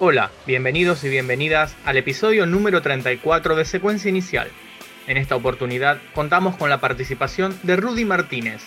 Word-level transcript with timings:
Hola, 0.00 0.30
bienvenidos 0.46 1.02
y 1.02 1.08
bienvenidas 1.08 1.74
al 1.84 1.96
episodio 1.96 2.46
número 2.46 2.82
34 2.82 3.56
de 3.56 3.64
Secuencia 3.64 4.08
Inicial. 4.08 4.48
En 5.08 5.16
esta 5.16 5.34
oportunidad 5.34 5.98
contamos 6.14 6.56
con 6.56 6.70
la 6.70 6.78
participación 6.78 7.58
de 7.64 7.74
Rudy 7.74 8.04
Martínez, 8.04 8.62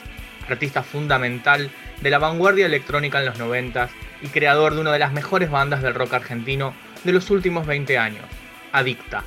artista 0.50 0.84
fundamental 0.84 1.72
de 2.02 2.10
la 2.10 2.20
vanguardia 2.20 2.66
electrónica 2.66 3.20
en 3.20 3.28
los 3.28 3.40
90 3.40 3.90
y 4.22 4.28
creador 4.28 4.76
de 4.76 4.82
una 4.82 4.92
de 4.92 5.00
las 5.00 5.14
mejores 5.14 5.50
bandas 5.50 5.82
del 5.82 5.94
rock 5.94 6.16
argentino 6.16 6.74
de 7.06 7.14
los 7.14 7.30
últimos 7.30 7.66
20 7.66 7.98
años, 7.98 8.26
Adicta. 8.74 9.24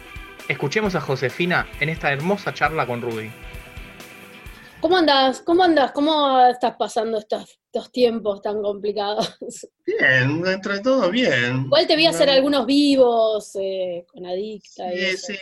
Escuchemos 0.46 0.94
a 0.96 1.00
Josefina 1.00 1.66
en 1.80 1.88
esta 1.88 2.12
hermosa 2.12 2.52
charla 2.52 2.86
con 2.86 3.00
Rudy. 3.00 3.30
¿Cómo 4.80 4.98
andas? 4.98 5.40
¿Cómo 5.40 5.64
andas? 5.64 5.92
¿Cómo 5.92 6.38
estás 6.48 6.74
pasando 6.78 7.16
estos, 7.16 7.58
estos 7.74 7.90
tiempos 7.90 8.40
tan 8.40 8.62
complicados? 8.62 9.36
Bien, 9.86 10.40
dentro 10.42 10.74
de 10.74 10.80
todo 10.80 11.10
bien. 11.10 11.64
Igual 11.66 11.86
te 11.86 11.96
vi 11.96 12.06
hacer 12.06 12.30
algunos 12.30 12.64
vivos 12.66 13.50
eh, 13.60 14.06
con 14.12 14.24
Adicta. 14.26 14.92
y 14.94 14.98
Sí, 14.98 15.04
eso. 15.04 15.26
sí, 15.26 15.38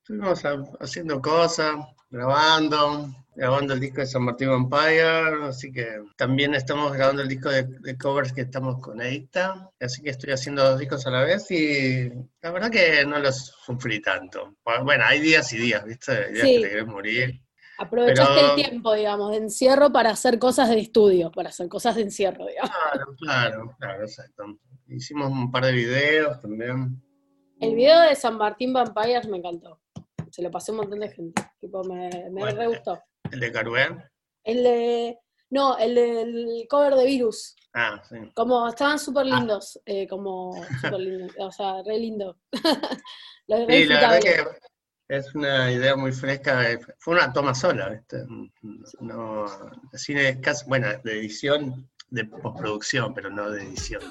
estuvimos 0.00 0.44
ha- 0.44 0.64
haciendo 0.80 1.20
cosas, 1.20 1.76
grabando, 2.10 3.08
grabando 3.36 3.74
el 3.74 3.80
disco 3.80 4.00
de 4.00 4.06
San 4.06 4.22
Martín 4.22 4.48
Vampire, 4.48 5.44
así 5.46 5.70
que 5.70 5.86
también 6.16 6.54
estamos 6.54 6.92
grabando 6.92 7.22
el 7.22 7.28
disco 7.28 7.50
de, 7.50 7.64
de 7.64 7.96
covers 7.96 8.32
que 8.32 8.40
estamos 8.42 8.80
con 8.80 9.00
Edicta, 9.00 9.70
así 9.78 10.02
que 10.02 10.10
estoy 10.10 10.32
haciendo 10.32 10.64
dos 10.68 10.78
discos 10.80 11.06
a 11.06 11.10
la 11.10 11.22
vez 11.22 11.50
y 11.50 12.08
la 12.42 12.50
verdad 12.50 12.70
que 12.70 13.04
no 13.06 13.18
los 13.20 13.54
sufrí 13.64 14.00
tanto. 14.02 14.56
Bueno, 14.84 15.04
hay 15.06 15.20
días 15.20 15.52
y 15.52 15.58
días, 15.58 15.84
¿viste? 15.84 16.12
Hay 16.12 16.32
días 16.32 16.46
Sí. 16.46 16.54
que 16.56 16.62
te 16.62 16.68
querés 16.70 16.86
morir. 16.86 17.40
Aprovechaste 17.78 18.34
Pero- 18.34 18.48
el 18.48 18.54
tiempo, 18.56 18.92
digamos, 18.94 19.30
de 19.30 19.36
encierro 19.38 19.92
para 19.92 20.10
hacer 20.10 20.38
cosas 20.38 20.68
de 20.68 20.80
estudio, 20.80 21.30
para 21.30 21.50
hacer 21.50 21.68
cosas 21.68 21.94
de 21.96 22.02
encierro, 22.02 22.46
digamos. 22.46 22.70
Claro, 22.70 23.14
claro, 23.18 23.76
claro, 23.78 24.02
exacto. 24.02 24.44
Hicimos 24.88 25.30
un 25.30 25.50
par 25.52 25.64
de 25.66 25.72
videos 25.72 26.40
también. 26.40 27.00
El 27.60 27.74
video 27.74 28.00
de 28.00 28.14
San 28.14 28.36
Martín 28.36 28.72
Vampires 28.72 29.28
me 29.28 29.38
encantó. 29.38 29.80
Se 30.30 30.42
lo 30.42 30.50
pasé 30.50 30.70
a 30.70 30.74
un 30.74 30.78
montón 30.80 31.00
de 31.00 31.08
gente. 31.10 31.42
Tipo, 31.60 31.82
me, 31.84 32.08
me 32.30 32.40
Bueno. 32.40 32.56
re 32.58 32.66
gustó. 32.68 32.98
El 33.30 33.40
de 33.40 33.52
Carué. 33.52 33.88
El 34.44 34.62
de. 34.62 35.18
No, 35.50 35.78
el 35.78 35.94
del 35.94 36.66
cover 36.68 36.94
de 36.94 37.04
Virus. 37.06 37.54
Ah, 37.74 38.02
sí. 38.08 38.16
Como 38.34 38.66
estaban 38.68 38.98
súper 38.98 39.26
Ah. 39.30 39.36
lindos. 39.36 39.80
eh, 39.86 40.06
como 40.08 40.52
súper 40.80 40.92
lindos. 41.00 41.32
O 41.38 41.50
sea, 41.52 41.82
re 41.84 41.98
lindo. 41.98 42.36
Lo 43.48 43.66
re 43.66 43.82
Sí, 43.82 43.84
la 43.86 44.00
verdad 44.00 44.20
que 44.20 44.44
es 45.08 45.34
una 45.34 45.72
idea 45.72 45.96
muy 45.96 46.12
fresca. 46.12 46.62
Fue 46.98 47.14
una 47.14 47.32
toma 47.32 47.54
sola, 47.54 47.88
¿viste? 47.88 48.24
No, 49.00 49.46
cine 49.94 50.40
casi, 50.40 50.66
bueno, 50.66 50.88
de 51.02 51.18
edición, 51.18 51.88
de 52.10 52.24
postproducción, 52.24 53.14
pero 53.14 53.30
no 53.30 53.50
de 53.50 53.62
edición. 53.62 54.02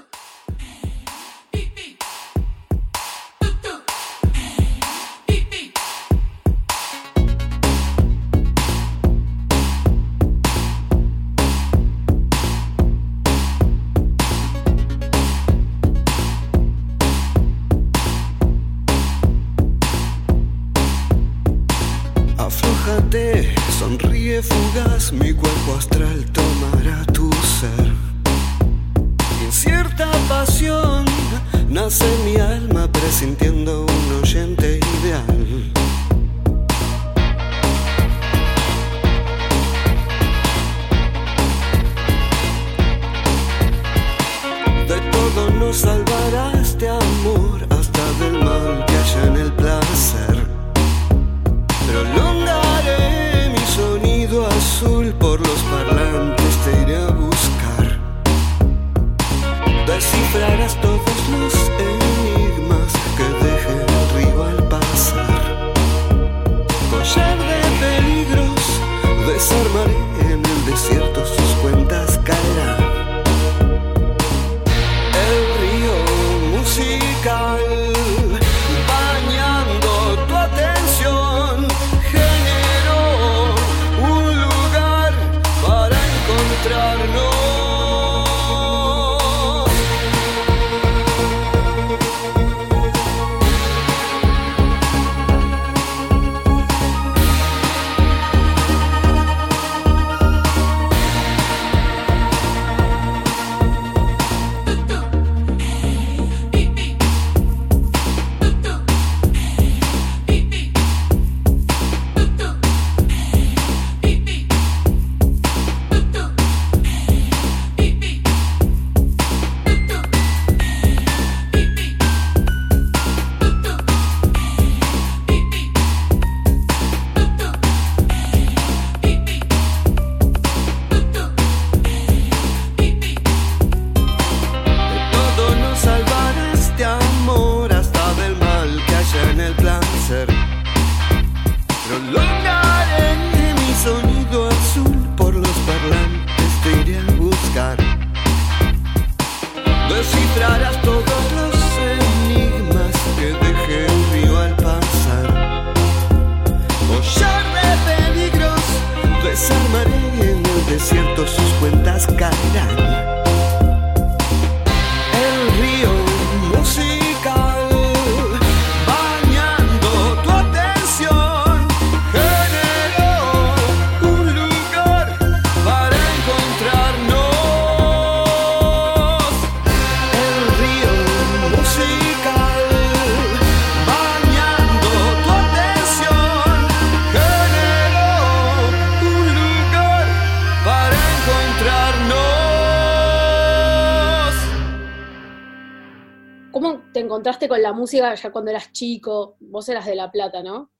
Te 196.97 197.03
encontraste 197.03 197.47
con 197.47 197.61
la 197.61 197.73
música 197.73 198.15
ya 198.15 198.31
cuando 198.31 198.49
eras 198.49 198.71
chico? 198.71 199.37
Vos 199.39 199.69
eras 199.69 199.85
de 199.85 199.93
La 199.93 200.11
Plata, 200.11 200.41
¿no? 200.41 200.71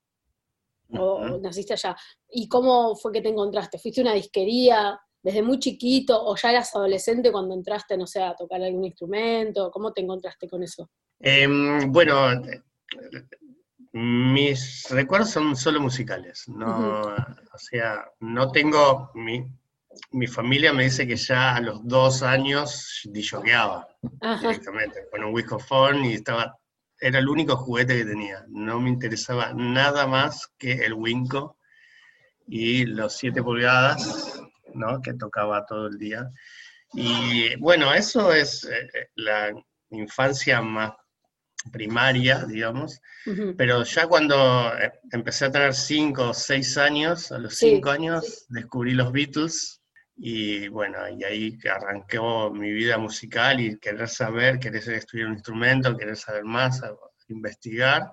O 0.98 1.38
naciste 1.40 1.74
allá. 1.74 1.96
¿Y 2.28 2.48
cómo 2.48 2.96
fue 2.96 3.12
que 3.12 3.20
te 3.20 3.28
encontraste? 3.28 3.78
¿Fuiste 3.78 4.00
a 4.00 4.04
una 4.04 4.14
disquería? 4.14 5.00
desde 5.20 5.42
muy 5.42 5.58
chiquito 5.58 6.16
o 6.24 6.36
ya 6.36 6.50
eras 6.50 6.74
adolescente 6.74 7.32
cuando 7.32 7.52
entraste, 7.52 7.96
no 7.96 8.06
sé, 8.06 8.22
a 8.22 8.34
tocar 8.34 8.62
algún 8.62 8.84
instrumento? 8.84 9.70
¿Cómo 9.70 9.92
te 9.92 10.00
encontraste 10.00 10.48
con 10.48 10.62
eso? 10.62 10.90
Em, 11.18 11.92
bueno, 11.92 12.40
mis 13.92 14.86
recuerdos 14.90 15.30
son 15.30 15.56
solo 15.56 15.80
musicales, 15.80 16.48
no, 16.48 17.00
o 17.00 17.58
sea, 17.58 18.06
no 18.20 18.50
tengo, 18.52 19.10
mi, 19.14 19.44
mi 20.10 20.26
familia 20.26 20.72
me 20.72 20.84
dice 20.84 21.06
que 21.06 21.16
ya 21.16 21.56
a 21.56 21.60
los 21.60 21.86
dos 21.86 22.22
años 22.22 23.00
disjoqueaba 23.04 23.86
Ajá. 24.20 24.48
directamente, 24.48 25.06
con 25.10 25.24
un 25.24 25.34
whiskophone 25.34 26.04
y 26.04 26.14
estaba, 26.14 26.56
era 27.00 27.18
el 27.18 27.28
único 27.28 27.56
juguete 27.56 27.96
que 27.98 28.04
tenía, 28.04 28.44
no 28.48 28.80
me 28.80 28.90
interesaba 28.90 29.52
nada 29.54 30.06
más 30.06 30.52
que 30.58 30.72
el 30.84 30.94
winco 30.94 31.58
y 32.46 32.84
los 32.86 33.16
7 33.16 33.42
pulgadas, 33.42 34.40
¿no? 34.74 35.00
que 35.02 35.14
tocaba 35.14 35.64
todo 35.66 35.88
el 35.88 35.98
día. 35.98 36.30
Y 36.94 37.54
bueno, 37.56 37.92
eso 37.92 38.32
es 38.32 38.64
eh, 38.64 38.88
eh, 38.94 39.08
la 39.16 39.52
infancia 39.90 40.62
más 40.62 40.92
primaria, 41.72 42.44
digamos, 42.46 43.00
pero 43.58 43.82
ya 43.84 44.06
cuando 44.06 44.72
eh, 44.78 44.92
empecé 45.12 45.46
a 45.46 45.50
tener 45.52 45.74
5 45.74 46.30
o 46.30 46.32
6 46.34 46.78
años, 46.78 47.30
a 47.32 47.38
los 47.38 47.56
Sí. 47.56 47.70
5 47.74 47.90
años, 47.90 48.46
descubrí 48.48 48.94
los 48.94 49.12
Beatles 49.12 49.77
y 50.20 50.66
bueno, 50.68 51.08
y 51.08 51.22
ahí 51.22 51.58
arrancó 51.70 52.50
mi 52.50 52.72
vida 52.72 52.98
musical 52.98 53.60
y 53.60 53.78
querer 53.78 54.08
saber, 54.08 54.58
querer 54.58 54.82
estudiar 54.90 55.28
un 55.28 55.34
instrumento, 55.34 55.96
querer 55.96 56.16
saber 56.16 56.44
más, 56.44 56.82
investigar. 57.28 58.10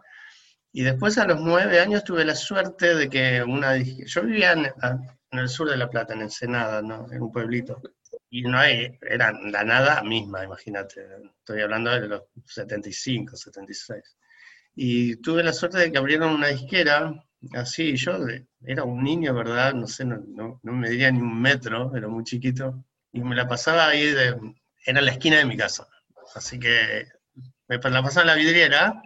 Y 0.71 0.83
después 0.83 1.17
a 1.17 1.25
los 1.25 1.41
9 1.41 1.79
años 1.79 2.03
tuve 2.03 2.23
la 2.23 2.35
suerte 2.35 2.93
de 2.95 3.09
que 3.09 3.41
una... 3.43 3.77
Yo 3.77 4.21
vivía 4.21 4.51
en, 4.53 4.65
en 4.65 5.39
el 5.39 5.49
sur 5.49 5.69
de 5.69 5.77
La 5.77 5.89
Plata, 5.89 6.13
en 6.13 6.21
Ensenada, 6.21 6.81
¿no? 6.83 7.11
En 7.11 7.23
un 7.23 7.31
pueblito. 7.31 7.81
Y 8.29 8.43
no 8.43 8.59
hay, 8.59 8.99
era 9.01 9.31
la 9.31 9.63
nada 9.63 10.03
misma, 10.03 10.43
imagínate. 10.43 11.07
Estoy 11.39 11.61
hablando 11.61 11.89
de 11.91 12.07
los 12.07 12.23
75, 12.45 13.35
76. 13.35 14.17
Y 14.75 15.15
tuve 15.17 15.41
la 15.41 15.53
suerte 15.53 15.79
de 15.79 15.91
que 15.91 15.97
abrieron 15.97 16.33
una 16.33 16.49
disquera, 16.49 17.13
así, 17.53 17.95
yo 17.95 18.17
era 18.65 18.83
un 18.83 19.03
niño, 19.03 19.33
¿verdad? 19.33 19.73
No 19.73 19.87
sé, 19.87 20.05
no, 20.05 20.17
no, 20.27 20.59
no 20.63 20.73
me 20.73 20.89
diría 20.89 21.11
ni 21.11 21.19
un 21.19 21.41
metro, 21.41 21.95
era 21.95 22.07
muy 22.07 22.23
chiquito. 22.23 22.83
Y 23.11 23.21
me 23.21 23.35
la 23.35 23.47
pasaba 23.47 23.87
ahí, 23.87 24.05
de, 24.05 24.35
era 24.85 25.01
la 25.01 25.11
esquina 25.11 25.37
de 25.37 25.45
mi 25.45 25.57
casa. 25.57 25.87
Así 26.33 26.59
que 26.59 27.07
me 27.67 27.77
la 27.77 28.03
pasaba 28.03 28.21
en 28.21 28.27
la 28.27 28.35
vidriera, 28.35 29.01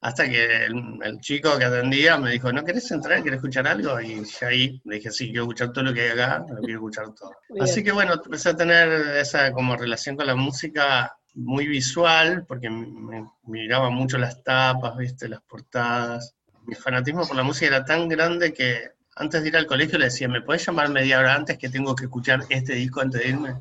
hasta 0.00 0.28
que 0.28 0.66
el, 0.66 0.98
el 1.02 1.20
chico 1.20 1.58
que 1.58 1.64
atendía 1.64 2.16
me 2.18 2.30
dijo, 2.30 2.52
¿no 2.52 2.64
querés 2.64 2.90
entrar? 2.90 3.22
¿Querés 3.22 3.38
escuchar 3.38 3.66
algo? 3.66 4.00
Y 4.00 4.22
ahí 4.42 4.80
le 4.84 4.96
dije, 4.96 5.10
sí, 5.10 5.26
quiero 5.26 5.42
escuchar 5.42 5.72
todo 5.72 5.84
lo 5.84 5.94
que 5.94 6.02
hay 6.02 6.10
acá, 6.10 6.44
lo 6.48 6.60
quiero 6.60 6.78
escuchar 6.78 7.14
todo. 7.14 7.32
Así 7.60 7.82
que 7.82 7.92
bueno, 7.92 8.14
empecé 8.14 8.50
a 8.50 8.56
tener 8.56 9.16
esa 9.16 9.52
como 9.52 9.76
relación 9.76 10.16
con 10.16 10.26
la 10.26 10.36
música 10.36 11.16
muy 11.34 11.66
visual, 11.66 12.44
porque 12.46 12.70
me 12.70 13.26
miraba 13.44 13.90
mucho 13.90 14.18
las 14.18 14.42
tapas, 14.42 14.96
viste, 14.96 15.28
las 15.28 15.40
portadas. 15.42 16.34
Mi 16.68 16.74
fanatismo 16.74 17.26
por 17.26 17.34
la 17.34 17.42
música 17.42 17.66
era 17.66 17.82
tan 17.82 18.08
grande 18.08 18.52
que 18.52 18.90
antes 19.16 19.42
de 19.42 19.48
ir 19.48 19.56
al 19.56 19.64
colegio 19.64 19.98
le 19.98 20.04
decía, 20.04 20.28
¿me 20.28 20.42
podés 20.42 20.66
llamar 20.66 20.90
media 20.90 21.18
hora 21.18 21.34
antes 21.34 21.56
que 21.56 21.70
tengo 21.70 21.96
que 21.96 22.04
escuchar 22.04 22.40
este 22.50 22.74
disco 22.74 23.00
antes 23.00 23.22
de 23.22 23.28
irme? 23.30 23.54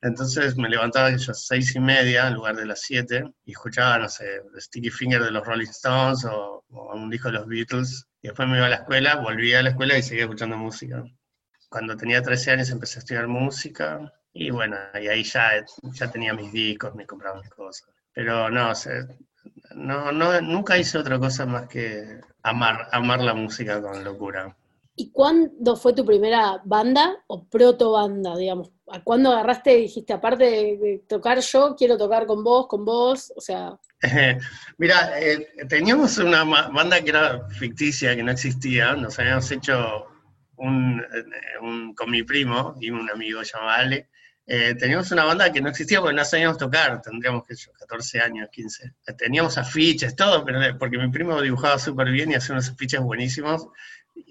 Entonces 0.00 0.56
me 0.56 0.68
levantaba 0.68 1.08
a 1.08 1.18
seis 1.18 1.74
y 1.74 1.80
media 1.80 2.28
en 2.28 2.34
lugar 2.34 2.54
de 2.54 2.66
las 2.66 2.82
siete 2.82 3.24
y 3.44 3.50
escuchaba, 3.50 3.98
no 3.98 4.08
sé, 4.08 4.42
Sticky 4.58 4.90
Finger 4.90 5.24
de 5.24 5.32
los 5.32 5.44
Rolling 5.44 5.66
Stones 5.66 6.24
o, 6.24 6.64
o 6.68 6.94
un 6.94 7.10
disco 7.10 7.32
de 7.32 7.34
los 7.34 7.48
Beatles. 7.48 8.06
Y 8.22 8.28
después 8.28 8.48
me 8.48 8.58
iba 8.58 8.66
a 8.66 8.70
la 8.70 8.76
escuela, 8.76 9.16
volvía 9.16 9.58
a 9.58 9.62
la 9.64 9.70
escuela 9.70 9.98
y 9.98 10.02
seguía 10.04 10.22
escuchando 10.22 10.56
música. 10.56 11.02
Cuando 11.68 11.96
tenía 11.96 12.22
13 12.22 12.52
años 12.52 12.70
empecé 12.70 12.98
a 12.98 13.00
estudiar 13.00 13.26
música 13.26 14.12
y 14.32 14.50
bueno, 14.50 14.76
y 14.94 15.08
ahí 15.08 15.24
ya, 15.24 15.64
ya 15.82 16.10
tenía 16.12 16.32
mis 16.32 16.52
discos, 16.52 16.94
me 16.94 17.06
compraba 17.06 17.40
mis 17.40 17.50
cosas. 17.50 17.88
Pero 18.12 18.48
no, 18.50 18.70
o 18.70 18.74
sea, 18.76 19.04
no, 19.74 20.12
no, 20.12 20.40
nunca 20.40 20.78
hice 20.78 20.98
otra 20.98 21.18
cosa 21.18 21.46
más 21.46 21.68
que 21.68 22.20
amar, 22.42 22.88
amar 22.92 23.20
la 23.20 23.34
música 23.34 23.80
con 23.82 24.04
locura. 24.04 24.56
¿Y 24.96 25.10
cuándo 25.10 25.76
fue 25.76 25.92
tu 25.92 26.04
primera 26.06 26.60
banda 26.64 27.22
o 27.26 27.44
proto 27.44 27.92
banda, 27.92 28.36
digamos? 28.36 28.70
¿A 28.90 29.02
cuándo 29.02 29.30
agarraste 29.32 29.78
y 29.78 29.82
dijiste, 29.82 30.12
aparte 30.12 30.44
de, 30.44 31.04
tocar 31.08 31.40
yo, 31.40 31.74
quiero 31.76 31.98
tocar 31.98 32.26
con 32.26 32.42
vos, 32.42 32.66
con 32.66 32.84
vos? 32.84 33.32
O 33.36 33.40
sea, 33.40 33.78
Mira, 34.78 35.20
eh, 35.20 35.46
teníamos 35.68 36.16
una 36.18 36.44
banda 36.44 37.00
que 37.02 37.10
era 37.10 37.46
ficticia, 37.48 38.14
que 38.16 38.22
no 38.22 38.30
existía. 38.32 38.94
Nos 38.94 39.18
habíamos 39.18 39.50
hecho 39.50 40.06
un, 40.56 41.00
eh, 41.00 41.24
un- 41.60 41.94
con 41.94 42.10
mi 42.10 42.22
primo 42.22 42.74
y 42.80 42.90
un 42.90 43.10
amigo 43.10 43.42
llamado 43.42 43.70
Ale. 43.70 44.08
Eh, 44.48 44.76
teníamos 44.76 45.10
una 45.10 45.24
banda 45.24 45.50
que 45.50 45.60
no 45.60 45.70
existía 45.70 46.00
porque 46.00 46.14
no 46.14 46.24
sabíamos 46.24 46.56
tocar, 46.56 47.02
tendríamos 47.02 47.44
que 47.44 47.56
yo, 47.56 47.72
14 47.72 48.20
años, 48.20 48.48
15. 48.52 48.94
Eh, 49.06 49.12
Teníamos 49.14 49.58
afiches, 49.58 50.14
todo, 50.14 50.44
pero 50.44 50.62
eh, 50.62 50.74
porque 50.74 50.98
mi 50.98 51.10
primo 51.10 51.42
dibujaba 51.42 51.78
súper 51.80 52.10
bien 52.10 52.30
y 52.30 52.36
hacía 52.36 52.52
unos 52.54 52.70
afiches 52.70 53.00
buenísimos, 53.00 53.66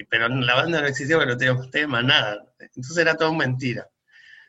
pero 0.09 0.29
la 0.29 0.55
banda 0.55 0.79
no 0.79 0.87
existía 0.87 1.17
porque 1.17 1.31
no 1.33 1.37
teníamos 1.37 1.69
tema, 1.69 2.01
nada. 2.01 2.45
Entonces 2.59 2.97
era 2.97 3.15
todo 3.15 3.33
mentira. 3.33 3.89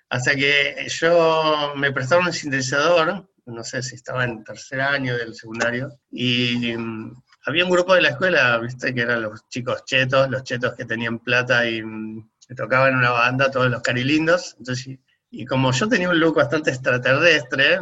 Hasta 0.09 0.37
que 0.37 0.87
yo 0.89 1.73
me 1.75 1.91
prestaron 1.93 2.27
un 2.27 2.33
sintetizador, 2.33 3.29
no 3.47 3.65
sé 3.65 3.83
si 3.83 3.97
estaba 3.97 4.25
en 4.25 4.45
tercer 4.45 4.81
año 4.81 5.17
del 5.17 5.35
secundario, 5.35 5.99
y 6.12 6.77
mm, 6.77 7.23
había 7.47 7.65
un 7.65 7.71
grupo 7.71 7.95
de 7.95 8.03
la 8.03 8.11
escuela, 8.11 8.59
viste, 8.59 8.95
que 8.95 9.01
eran 9.01 9.23
los 9.23 9.49
chicos 9.49 9.85
chetos, 9.85 10.31
los 10.31 10.45
chetos 10.45 10.75
que 10.77 10.85
tenían 10.85 11.19
plata 11.19 11.69
y 11.69 11.83
mm, 11.83 12.29
tocaban 12.57 12.95
una 12.95 13.11
banda, 13.11 13.51
todos 13.51 13.69
los 13.69 13.83
carilindos. 13.83 14.55
Entonces, 14.59 14.99
y, 15.31 15.44
como 15.44 15.73
yo 15.73 15.88
tenía 15.88 16.08
un 16.11 16.19
look 16.20 16.37
bastante 16.37 16.70
extraterrestre, 16.70 17.81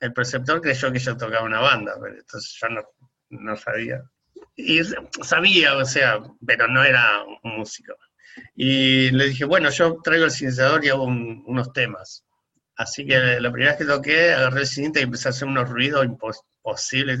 el 0.00 0.12
preceptor 0.12 0.60
creyó 0.60 0.92
que 0.92 0.98
yo 0.98 1.16
tocaba 1.16 1.44
una 1.44 1.60
banda, 1.60 1.94
pero 2.00 2.16
entonces 2.18 2.56
yo 2.60 2.68
no, 2.68 2.82
no 3.30 3.56
sabía. 3.56 4.02
Y 4.56 4.80
sabía, 5.22 5.76
o 5.76 5.84
sea, 5.84 6.20
pero 6.44 6.66
no 6.68 6.82
era 6.84 7.22
un 7.42 7.58
músico. 7.58 7.94
Y 8.54 9.10
le 9.10 9.26
dije, 9.28 9.44
bueno, 9.44 9.70
yo 9.70 9.98
traigo 10.02 10.24
el 10.24 10.30
sintetizador 10.30 10.84
y 10.84 10.88
hago 10.88 11.04
un- 11.04 11.42
unos 11.46 11.72
temas. 11.72 12.24
Así 12.76 13.06
que 13.06 13.18
la 13.40 13.52
primera 13.52 13.72
vez 13.72 13.78
que 13.78 13.84
toqué, 13.92 14.32
agarré 14.32 14.60
el 14.60 14.66
cinta 14.66 14.98
y 15.00 15.02
empecé 15.04 15.28
a 15.28 15.30
hacer 15.30 15.46
unos 15.48 15.68
ruidos 15.68 16.04
imposibles. 16.06 17.20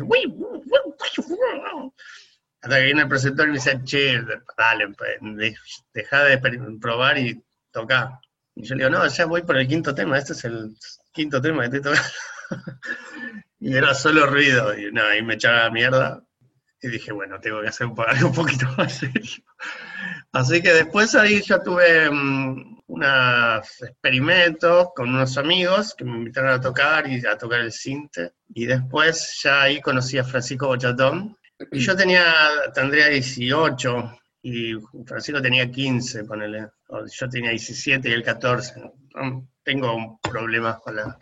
Hasta 2.62 2.76
que 2.78 2.84
viene 2.84 3.02
el 3.02 3.08
preceptor 3.08 3.46
y 3.46 3.50
me 3.50 3.54
dice, 3.58 3.80
che, 3.84 4.20
dale, 4.56 4.88
pues, 4.96 5.10
de- 5.20 5.56
deja 5.92 6.24
de 6.24 6.38
per- 6.38 6.60
probar 6.80 7.18
y 7.18 7.42
toca. 7.70 8.20
Y 8.54 8.64
yo 8.64 8.74
le 8.74 8.84
digo, 8.84 8.98
no, 8.98 9.06
ya 9.06 9.26
voy 9.26 9.42
por 9.42 9.56
el 9.56 9.66
quinto 9.66 9.94
tema, 9.94 10.18
este 10.18 10.34
es 10.34 10.44
el 10.44 10.76
quinto 11.12 11.40
tema 11.40 11.60
que 11.68 11.76
estoy 11.76 11.92
tocando. 11.92 12.08
y 13.60 13.74
era 13.74 13.94
solo 13.94 14.26
ruido, 14.26 14.76
y 14.78 14.92
no, 14.92 15.04
ahí 15.04 15.22
me 15.22 15.34
echaba 15.34 15.64
la 15.64 15.70
mierda. 15.70 16.22
Y 16.84 16.88
dije, 16.88 17.12
bueno, 17.12 17.38
tengo 17.40 17.62
que 17.62 17.68
hacer 17.68 17.86
algo 17.86 18.28
un 18.28 18.34
poquito 18.34 18.66
más 18.76 18.98
serio. 18.98 19.44
Así 20.32 20.60
que 20.60 20.72
después 20.72 21.14
ahí 21.14 21.40
ya 21.40 21.62
tuve 21.62 22.10
mm, 22.10 22.82
unos 22.88 23.82
experimentos 23.82 24.88
con 24.94 25.10
unos 25.10 25.38
amigos 25.38 25.94
que 25.94 26.04
me 26.04 26.16
invitaron 26.16 26.50
a 26.50 26.60
tocar 26.60 27.08
y 27.08 27.24
a 27.24 27.38
tocar 27.38 27.60
el 27.60 27.72
cinte. 27.72 28.32
Y 28.52 28.66
después 28.66 29.40
ya 29.42 29.62
ahí 29.62 29.80
conocí 29.80 30.18
a 30.18 30.24
Francisco 30.24 30.66
Bochatón. 30.66 31.36
Y 31.70 31.78
yo 31.78 31.94
tenía, 31.94 32.34
tendría 32.74 33.06
18 33.06 34.18
y 34.42 34.74
Francisco 35.06 35.40
tenía 35.40 35.70
15, 35.70 36.24
ponele. 36.24 36.68
Yo 37.10 37.28
tenía 37.28 37.50
17 37.50 38.08
y 38.08 38.12
él 38.12 38.22
14. 38.22 38.80
¿no? 39.14 39.48
Tengo 39.62 40.18
problemas 40.22 40.78
con 40.80 40.96
la... 40.96 41.18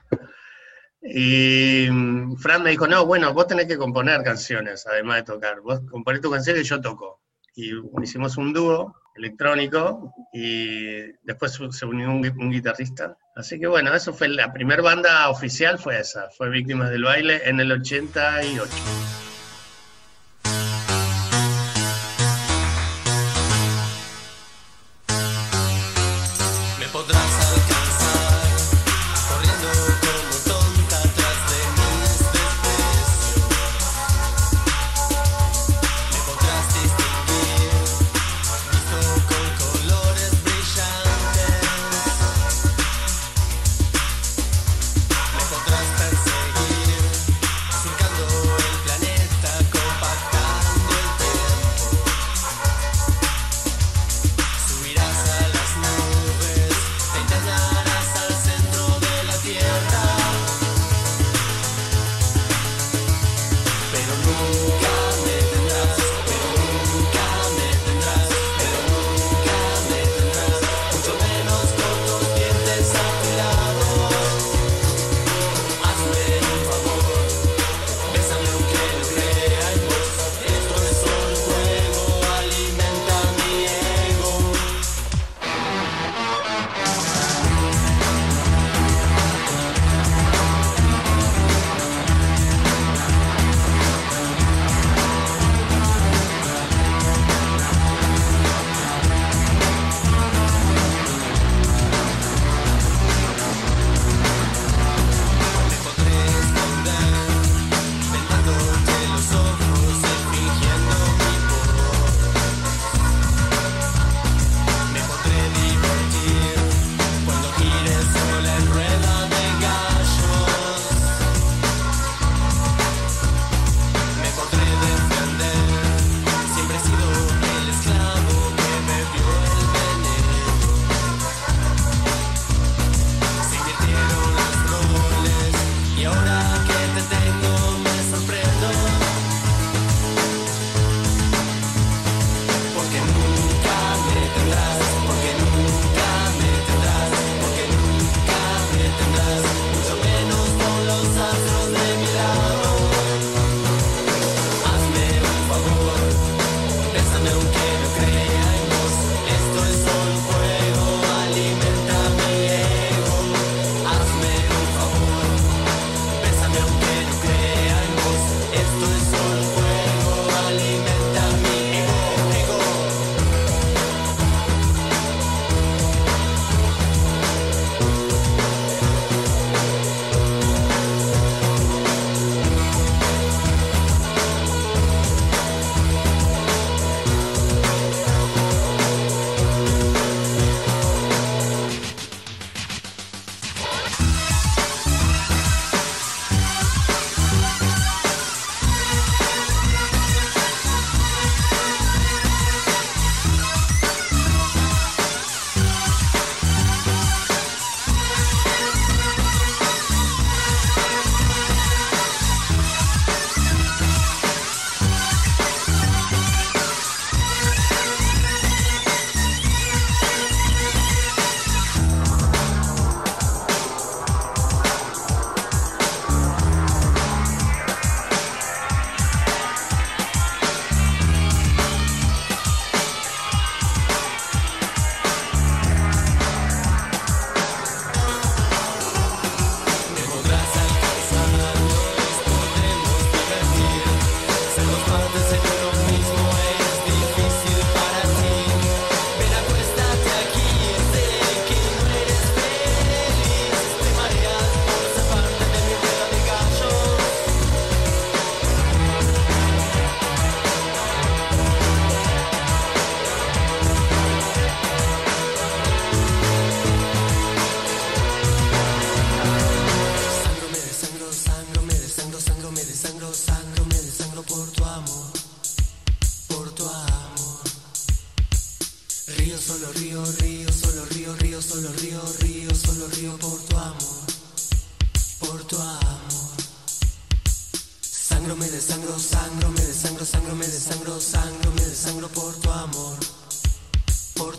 Y 1.03 1.89
mm, 1.91 2.37
Fran 2.37 2.62
me 2.62 2.71
dijo, 2.71 2.87
no, 2.87 3.07
bueno, 3.07 3.33
vos 3.33 3.47
tenés 3.47 3.67
que 3.67 3.79
componer 3.79 4.23
canciones, 4.23 4.87
además 4.87 5.17
de 5.17 5.23
tocar. 5.23 5.61
Vos 5.61 5.81
componés 5.91 6.21
tu 6.21 6.31
canción 6.31 6.59
y 6.59 6.62
yo 6.62 6.81
toco. 6.81 7.23
Y 7.55 7.73
hicimos 8.03 8.37
un 8.37 8.53
dúo 8.53 8.95
electrónico 9.15 10.15
y 10.33 11.03
después 11.23 11.59
se 11.71 11.87
unió 11.87 12.11
un, 12.11 12.25
un 12.39 12.50
guitarrista. 12.50 13.17
Así 13.35 13.59
que 13.59 13.67
bueno, 13.67 13.95
eso 13.95 14.12
fue 14.12 14.29
la 14.29 14.53
primera 14.53 14.83
banda 14.83 15.29
oficial, 15.31 15.79
fue 15.79 15.99
esa, 15.99 16.29
fue 16.31 16.50
Víctimas 16.50 16.91
del 16.91 17.05
Baile 17.05 17.41
en 17.45 17.61
el 17.61 17.73
88. 17.73 19.20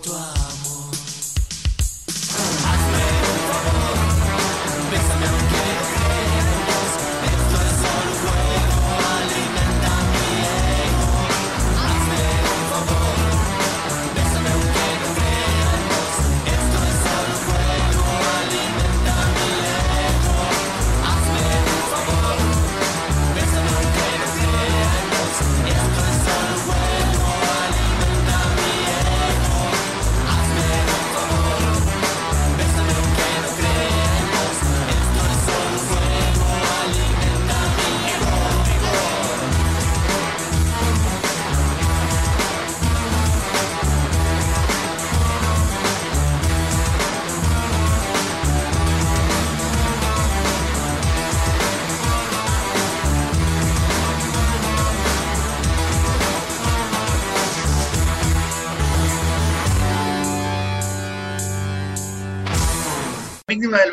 Del 0.04 0.41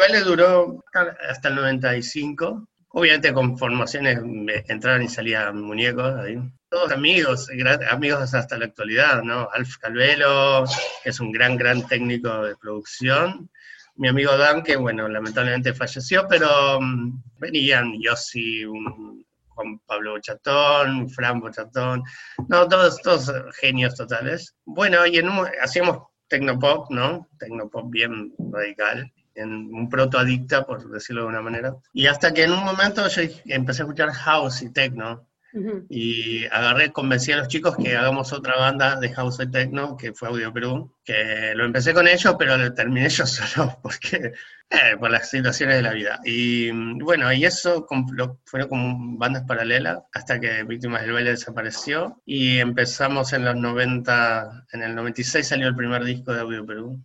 baile 0.08 0.24
duró 0.24 0.84
hasta 1.28 1.48
el 1.48 1.54
95. 1.56 2.68
Obviamente 2.90 3.32
con 3.32 3.58
formaciones 3.58 4.18
entraban 4.68 5.02
y 5.02 5.08
salían 5.08 5.60
muñecos 5.60 6.14
ahí. 6.16 6.38
Todos 6.70 6.92
amigos, 6.92 7.48
amigos 7.90 8.34
hasta 8.34 8.58
la 8.58 8.66
actualidad, 8.66 9.22
¿no? 9.22 9.48
Alf 9.52 9.76
Calvelo, 9.78 10.64
que 11.02 11.10
es 11.10 11.20
un 11.20 11.32
gran, 11.32 11.56
gran 11.56 11.86
técnico 11.86 12.44
de 12.44 12.56
producción. 12.56 13.50
Mi 13.96 14.08
amigo 14.08 14.36
Dan, 14.36 14.62
que 14.62 14.76
bueno, 14.76 15.08
lamentablemente 15.08 15.74
falleció, 15.74 16.26
pero 16.28 16.78
um, 16.78 17.22
venían 17.38 18.00
Yossi, 18.00 18.64
Juan 18.64 19.78
Pablo 19.86 20.12
Bochatón, 20.12 21.10
Fran 21.10 21.40
Bochatón, 21.40 22.02
no, 22.48 22.68
todos, 22.68 23.02
todos 23.02 23.32
genios 23.60 23.96
totales. 23.96 24.54
Bueno, 24.64 25.04
y 25.06 25.18
en 25.18 25.28
hacíamos 25.62 25.98
tecnopop, 26.28 26.90
¿no? 26.90 27.28
Tecnopop 27.38 27.90
bien 27.90 28.32
radical 28.52 29.12
en 29.38 29.74
un 29.74 29.88
proto-adicta, 29.88 30.66
por 30.66 30.88
decirlo 30.90 31.22
de 31.22 31.28
una 31.28 31.42
manera. 31.42 31.74
Y 31.92 32.06
hasta 32.06 32.32
que 32.32 32.44
en 32.44 32.52
un 32.52 32.64
momento 32.64 33.06
yo 33.08 33.22
empecé 33.46 33.82
a 33.82 33.84
escuchar 33.84 34.12
house 34.12 34.62
y 34.62 34.70
techno, 34.70 35.28
y 35.88 36.44
agarré, 36.46 36.92
convencí 36.92 37.32
a 37.32 37.38
los 37.38 37.48
chicos 37.48 37.76
que 37.76 37.96
hagamos 37.96 38.32
otra 38.32 38.56
banda 38.56 39.00
de 39.00 39.12
house 39.14 39.40
y 39.40 39.50
techno, 39.50 39.96
que 39.96 40.12
fue 40.12 40.28
Audio 40.28 40.52
Perú, 40.52 40.94
que 41.04 41.52
lo 41.54 41.64
empecé 41.64 41.94
con 41.94 42.06
ellos, 42.06 42.36
pero 42.38 42.56
lo 42.56 42.74
terminé 42.74 43.08
yo 43.08 43.26
solo, 43.26 43.78
porque, 43.82 44.32
eh, 44.70 44.96
por 44.98 45.10
las 45.10 45.30
situaciones 45.30 45.76
de 45.76 45.82
la 45.82 45.92
vida. 45.92 46.20
Y 46.24 46.70
bueno, 47.00 47.32
y 47.32 47.44
eso 47.44 47.86
fueron 48.44 48.68
como 48.68 49.18
bandas 49.18 49.44
paralelas, 49.44 50.00
hasta 50.12 50.38
que 50.38 50.64
Víctimas 50.64 51.02
del 51.02 51.12
Baile 51.12 51.30
desapareció, 51.30 52.20
y 52.26 52.58
empezamos 52.58 53.32
en 53.32 53.44
los 53.44 53.56
90, 53.56 54.66
en 54.72 54.82
el 54.82 54.94
96 54.94 55.46
salió 55.46 55.68
el 55.68 55.76
primer 55.76 56.04
disco 56.04 56.32
de 56.32 56.40
Audio 56.40 56.66
Perú. 56.66 57.02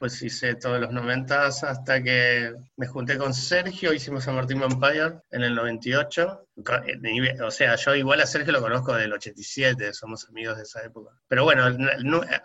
Después 0.00 0.22
hice 0.22 0.54
todos 0.54 0.80
los 0.80 0.92
noventas 0.92 1.62
hasta 1.62 2.02
que 2.02 2.54
me 2.76 2.86
junté 2.86 3.18
con 3.18 3.34
Sergio, 3.34 3.92
hicimos 3.92 4.24
San 4.24 4.34
Martín 4.34 4.58
Vampire 4.58 5.20
en 5.30 5.42
el 5.42 5.54
98. 5.54 6.46
O 7.44 7.50
sea, 7.50 7.76
yo 7.76 7.94
igual 7.94 8.22
a 8.22 8.26
Sergio 8.26 8.52
lo 8.52 8.62
conozco 8.62 8.94
del 8.94 9.12
87, 9.12 9.92
somos 9.92 10.26
amigos 10.30 10.56
de 10.56 10.62
esa 10.62 10.82
época. 10.82 11.10
Pero 11.28 11.44
bueno, 11.44 11.66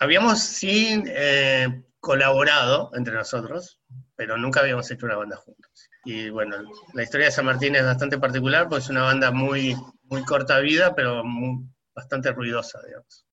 habíamos 0.02 0.40
sí 0.40 1.02
eh, 1.08 1.84
colaborado 2.02 2.92
entre 2.94 3.14
nosotros, 3.14 3.80
pero 4.18 4.38
nunca 4.38 4.60
habíamos 4.60 4.92
hecho 4.92 5.06
una 5.06 5.16
banda 5.16 5.38
juntos. 5.38 5.90
Y 6.04 6.30
bueno, 6.30 6.58
la 6.94 7.04
historia 7.04 7.28
de 7.28 7.32
San 7.32 7.46
Martín 7.46 7.78
es 7.78 7.86
bastante 7.86 8.18
particular, 8.18 8.68
porque 8.68 8.84
es 8.84 8.90
una 8.90 9.04
banda 9.04 9.32
muy, 9.32 9.78
muy 10.04 10.26
corta 10.26 10.60
vida, 10.60 10.94
pero 10.94 11.24
bastante 11.96 12.34
ruidosa, 12.34 12.82
digamos. 12.86 13.25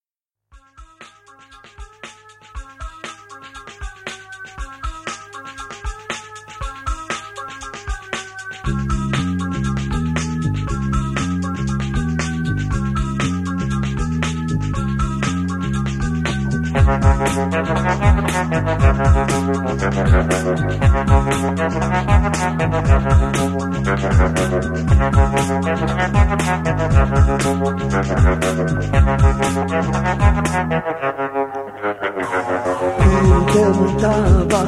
Intentaba 33.52 34.62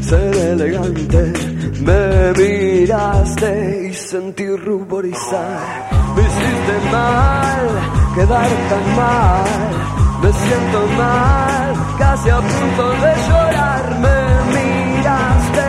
ser 0.00 0.36
elegante, 0.36 1.32
me 1.80 2.32
miraste 2.36 3.88
y 3.90 3.94
sentí 3.94 4.46
ruborizar. 4.56 5.88
Me 6.14 6.22
hiciste 6.22 6.90
mal, 6.92 7.68
quedar 8.14 8.50
tan 8.68 8.96
mal 8.96 10.03
me 10.24 10.32
siento 10.32 10.86
mal, 10.96 11.74
casi 11.98 12.30
a 12.30 12.40
punto 12.40 12.84
de 13.02 13.12
llorar. 13.28 13.82
Me 14.04 14.18
miraste, 14.54 15.66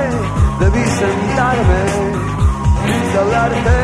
debí 0.61 0.83
sentarme, 1.01 1.81
quise 2.85 3.17
hablarte, 3.19 3.77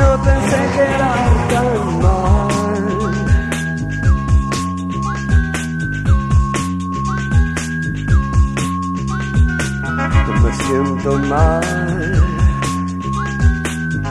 no 0.00 0.08
pensé 0.26 0.58
que 0.74 0.82
era 0.96 1.14
tan 1.52 1.70
mal. 2.04 2.84
Me 10.42 10.52
siento 10.64 11.10
mal, 11.32 11.64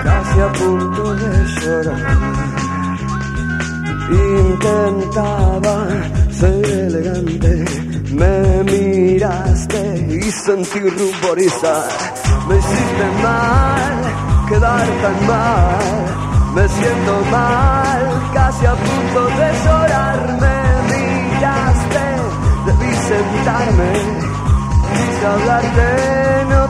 casi 0.03 0.39
a 0.39 0.51
punto 0.59 1.03
de 1.15 1.31
llorar. 1.59 2.50
Intentaba 4.11 5.87
ser 6.31 6.65
elegante, 6.65 7.65
me 8.11 8.63
miraste 8.63 10.07
y 10.09 10.21
sentí 10.31 10.79
ruborizar. 10.79 11.87
Me 12.47 12.57
hiciste 12.57 13.05
mal, 13.23 13.95
quedar 14.49 14.87
tan 15.01 15.27
mal. 15.27 16.31
Me 16.55 16.67
siento 16.67 17.13
mal, 17.31 18.31
casi 18.33 18.65
a 18.65 18.73
punto 18.73 19.21
de 19.39 19.47
llorar. 19.63 20.19
Me 20.41 20.57
miraste, 20.91 22.03
debí 22.65 22.91
sentarme, 23.07 23.91
quise 24.93 25.25
hablarte, 25.25 25.89
no 26.49 26.60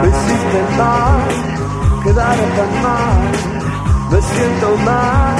me 0.00 0.08
hiciste 0.08 0.60
mal, 0.76 1.20
quedar 2.02 2.38
tan 2.56 2.72
mal, 2.82 3.20
me 4.10 4.20
siento 4.22 4.76
mal, 4.84 5.36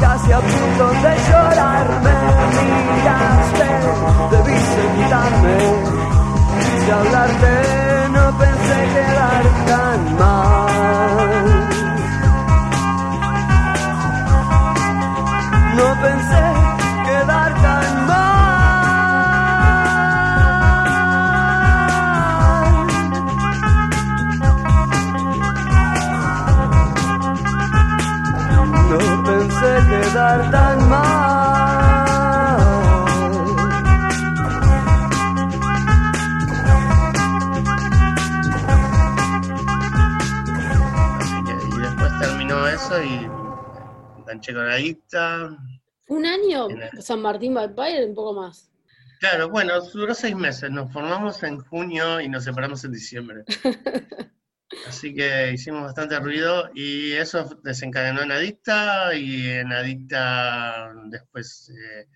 casi 0.00 0.32
a 0.32 0.40
punto 0.40 0.84
de 1.02 1.12
llorar, 1.28 1.86
me 2.02 2.14
miraste, 2.94 3.68
debí 4.30 4.56
sentarme, 4.58 5.99
hablarte, 6.90 8.08
no 8.12 8.38
pensé 8.38 8.78
quedar 8.94 9.42
tan 9.66 10.16
mal. 10.18 11.68
No 15.76 15.88
pensé 16.02 16.59
enganché 44.40 44.52
con 44.54 44.70
Adicta. 44.70 45.56
Un 46.08 46.26
año, 46.26 46.68
el- 46.68 47.02
San 47.02 47.20
Martín 47.20 47.54
Vampire, 47.54 48.04
un 48.06 48.14
poco 48.14 48.34
más. 48.34 48.70
Claro, 49.20 49.50
bueno, 49.50 49.80
duró 49.92 50.14
seis 50.14 50.34
meses. 50.34 50.70
Nos 50.70 50.92
formamos 50.92 51.42
en 51.42 51.58
junio 51.60 52.20
y 52.20 52.28
nos 52.28 52.44
separamos 52.44 52.82
en 52.84 52.92
diciembre. 52.92 53.44
Así 54.86 55.14
que 55.14 55.52
hicimos 55.52 55.82
bastante 55.82 56.18
ruido 56.20 56.70
y 56.74 57.12
eso 57.12 57.44
desencadenó 57.62 58.22
en 58.22 58.32
Adicta 58.32 59.14
y 59.14 59.48
en 59.48 59.72
Adicta 59.72 60.90
después 61.06 61.70
eh, 61.70 62.06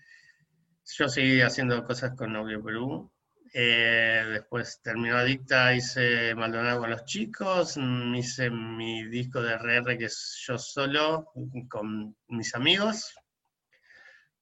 yo 0.97 1.07
seguí 1.07 1.41
haciendo 1.41 1.83
cosas 1.85 2.15
con 2.15 2.35
Audio 2.35 2.63
Perú. 2.63 3.11
Eh, 3.57 4.21
después 4.33 4.81
terminó 4.83 5.15
Adicta, 5.15 5.73
hice 5.73 6.35
Maldonado 6.35 6.81
con 6.81 6.89
los 6.89 7.05
chicos, 7.05 7.77
mm, 7.77 8.13
hice 8.15 8.49
mi 8.49 9.05
disco 9.07 9.41
de 9.41 9.53
RR 9.53 9.97
que 9.97 10.05
es 10.05 10.43
yo 10.45 10.57
solo 10.57 11.31
con 11.69 12.13
mis 12.27 12.53
amigos. 12.53 13.15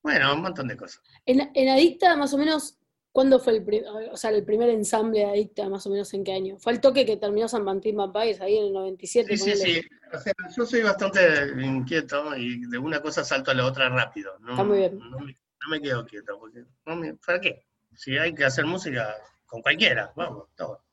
Bueno, 0.02 0.34
un 0.34 0.42
montón 0.42 0.68
de 0.68 0.76
cosas. 0.78 1.00
En, 1.28 1.52
en 1.54 1.70
Adicta, 1.70 2.16
más 2.16 2.34
o 2.34 2.40
menos, 2.40 2.80
¿cuándo 3.12 3.40
fue 3.40 3.54
el, 3.58 3.86
o 4.12 4.18
sea, 4.18 4.32
el 4.32 4.44
primer 4.44 4.70
ensamble 4.70 5.20
de 5.20 5.26
Adicta, 5.26 5.70
más 5.70 5.86
o 5.86 5.92
menos 5.92 6.12
en 6.16 6.24
qué 6.24 6.34
año? 6.34 6.58
¿Fue 6.58 6.74
el 6.74 6.82
toque 6.82 7.06
que 7.06 7.18
terminó 7.18 7.48
San 7.48 7.64
Martín 7.64 7.96
Vampires 7.98 8.42
ahí 8.42 8.58
en 8.58 8.66
el 8.66 8.74
97? 8.74 9.38
Sí, 9.38 9.56
sí, 9.56 9.56
sí. 9.56 9.82
O 10.12 10.18
sea, 10.18 10.34
yo 10.58 10.66
soy 10.66 10.82
bastante 10.82 11.22
inquieto 11.64 12.36
y 12.36 12.66
de 12.66 12.80
una 12.80 13.00
cosa 13.00 13.24
salto 13.24 13.52
a 13.52 13.54
la 13.54 13.68
otra 13.68 13.90
rápido. 13.90 14.40
No, 14.40 14.54
Está 14.54 14.64
muy 14.64 14.78
bien. 14.80 14.98
No 14.98 15.20
me, 15.20 15.34
no 15.34 15.70
me 15.70 15.80
quedo 15.80 16.04
quieto, 16.04 16.40
porque 16.40 16.64
no 16.88 16.96
me- 16.96 17.14
¿para 17.14 17.40
qué? 17.40 17.68
Si 17.96 18.18
hay 18.18 18.34
que 18.34 18.46
hacer 18.46 18.66
música 18.66 19.16
con 19.46 19.62
cualquiera, 19.62 20.12
vamos, 20.16 20.50
todo. 20.56 20.84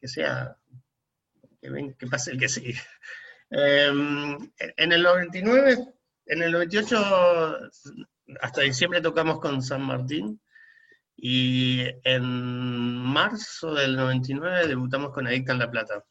Que 0.00 0.08
sea, 0.08 0.56
que, 1.60 1.70
ven- 1.70 1.94
que 1.94 2.06
pase 2.06 2.30
el 2.32 2.38
que 2.38 2.48
sigue. 2.48 2.74
Em, 3.50 4.36
en 4.58 4.92
el 4.92 5.02
99, 5.02 5.76
en 6.26 6.42
el 6.42 6.52
98, 6.52 7.58
hasta 8.40 8.60
diciembre 8.62 9.00
tocamos 9.00 9.38
con 9.40 9.62
San 9.62 9.82
Martín. 9.82 10.40
Y 11.16 11.84
en 12.02 12.24
marzo 12.24 13.72
del 13.74 13.94
99 13.96 14.66
debutamos 14.66 15.12
con 15.12 15.26
Adicta 15.26 15.52
en 15.52 15.58
La 15.60 15.70
Plata. 15.70 16.04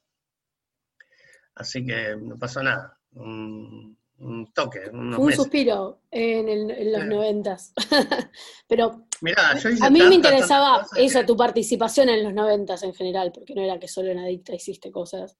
Así 1.55 1.85
que 1.85 2.15
no 2.15 2.37
pasó 2.37 2.63
nada. 2.63 2.97
Un, 3.11 3.97
un 4.19 4.53
toque, 4.53 4.89
unos 4.91 5.19
un 5.19 5.25
meses. 5.25 5.41
suspiro 5.43 6.01
en, 6.09 6.47
el- 6.49 6.71
en 6.71 6.91
los 6.93 7.05
noventas. 7.05 7.73
Pero 8.67 9.05
Mirá, 9.23 9.57
yo 9.57 9.69
hice 9.69 9.85
a 9.85 9.89
mí 9.89 10.01
me 10.01 10.15
interesaba 10.15 10.85
eso, 10.97 11.19
que- 11.21 11.25
tu 11.25 11.37
participación 11.37 12.09
en 12.09 12.23
los 12.25 12.33
noventas 12.33 12.83
en 12.83 12.93
general, 12.93 13.31
porque 13.33 13.55
no 13.55 13.61
era 13.63 13.79
que 13.79 13.87
solo 13.87 14.09
en 14.11 14.19
Adicta 14.19 14.53
hiciste 14.53 14.91
cosas, 14.91 15.37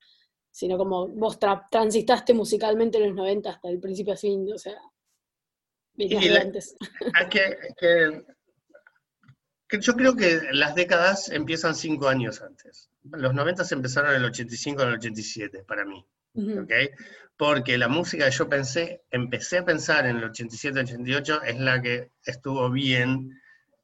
sino 0.50 0.78
como 0.78 1.10
vos 1.10 1.38
tra- 1.38 1.68
transitaste 1.70 2.34
musicalmente 2.34 2.98
en 2.98 3.08
los 3.08 3.16
noventas 3.16 3.56
hasta 3.56 3.68
el 3.70 3.80
principio 3.82 4.14
a 4.14 4.18
fin, 4.18 4.48
o 4.54 4.58
sea, 4.58 4.78
Y 5.98 6.30
la- 6.30 6.42
antes. 6.42 6.76
es 7.22 7.28
que, 7.30 7.58
que- 7.78 8.24
que 9.68 9.82
yo 9.82 9.94
creo 9.96 10.16
que 10.16 10.40
las 10.54 10.76
décadas 10.76 11.30
empiezan 11.30 11.76
cinco 11.76 12.08
años 12.08 12.42
antes. 12.42 12.90
Los 13.12 13.34
90 13.34 13.64
empezaron 13.72 14.12
en 14.12 14.18
el 14.18 14.26
85 14.26 14.84
en 14.84 14.88
el 14.90 14.94
87, 14.96 15.64
para 15.68 15.84
mí. 15.84 16.06
Ujú. 16.36 16.62
¿ok? 16.62 16.72
Porque 17.36 17.78
la 17.78 17.88
música 17.90 18.26
que 18.26 18.32
yo 18.32 18.48
pensé, 18.48 19.04
empecé 19.12 19.58
a 19.58 19.66
pensar 19.66 20.06
en 20.06 20.18
el 20.18 20.24
87-88, 20.32 21.42
es 21.46 21.60
la 21.60 21.82
que 21.82 22.12
estuvo 22.26 22.70
bien 22.70 23.42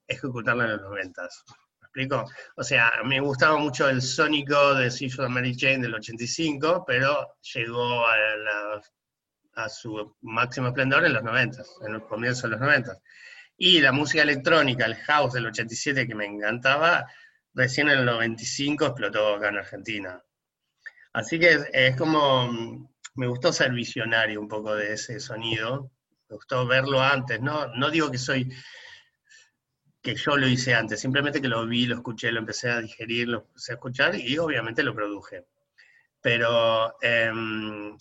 ejecutarla 0.10 0.66
en 0.66 0.72
los 0.74 0.82
noventas. 0.82 1.44
¿Me 1.82 1.86
explico? 1.88 2.26
O 2.58 2.64
sea, 2.64 2.92
me 3.06 3.20
gustaba 3.22 3.58
mucho 3.58 3.90
el 3.90 4.02
sónico 4.02 4.76
de 4.76 4.92
Seashore 4.92 5.30
Mary 5.30 5.56
Jane 5.58 5.80
del 5.80 5.96
85, 5.96 6.84
pero 6.88 7.36
llegó 7.54 8.06
a, 8.08 8.18
la- 8.38 8.82
a 9.56 9.70
su 9.70 10.16
máximo 10.22 10.68
esplendor 10.70 11.06
en 11.06 11.14
los 11.14 11.24
noventas, 11.24 11.70
en 11.86 11.94
los 11.94 12.04
comienzos 12.06 12.44
de 12.44 12.50
los 12.50 12.60
noventas. 12.62 13.00
Y 13.58 13.82
la 13.82 13.92
música 13.92 14.24
electrónica, 14.24 14.86
el 14.86 14.96
house 14.96 15.34
del 15.34 15.48
87 15.48 16.08
que 16.08 16.16
me 16.16 16.26
encantaba, 16.26 17.08
recién 17.54 17.90
en 17.90 18.00
el 18.00 18.06
95 18.06 18.86
explotó 18.88 19.36
acá 19.36 19.50
en 19.50 19.58
Argentina. 19.60 20.24
Así 21.14 21.40
que 21.40 21.50
es, 21.54 21.68
es 21.74 21.96
como, 21.98 22.90
me 23.16 23.28
gustó 23.28 23.52
ser 23.52 23.72
visionario 23.74 24.40
un 24.40 24.48
poco 24.48 24.76
de 24.76 24.94
ese 24.94 25.20
sonido, 25.20 25.92
me 26.30 26.36
gustó 26.36 26.66
verlo 26.68 27.02
antes, 27.02 27.42
no, 27.42 27.68
no 27.76 27.90
digo 27.90 28.12
que 28.12 28.18
soy, 28.18 28.52
que 30.02 30.16
yo 30.16 30.38
lo 30.38 30.48
hice 30.48 30.74
antes, 30.76 31.00
simplemente 31.02 31.42
que 31.42 31.48
lo 31.50 31.66
vi, 31.68 31.86
lo 31.86 31.96
escuché, 31.96 32.32
lo 32.32 32.40
empecé 32.40 32.70
a 32.72 32.82
digerir, 32.82 33.28
lo 33.30 33.40
empecé 33.40 33.74
a 33.74 33.76
escuchar 33.76 34.16
y 34.16 34.38
obviamente 34.38 34.84
lo 34.84 34.96
produje. 34.96 35.46
Pero 36.22 36.96
em, 37.02 37.98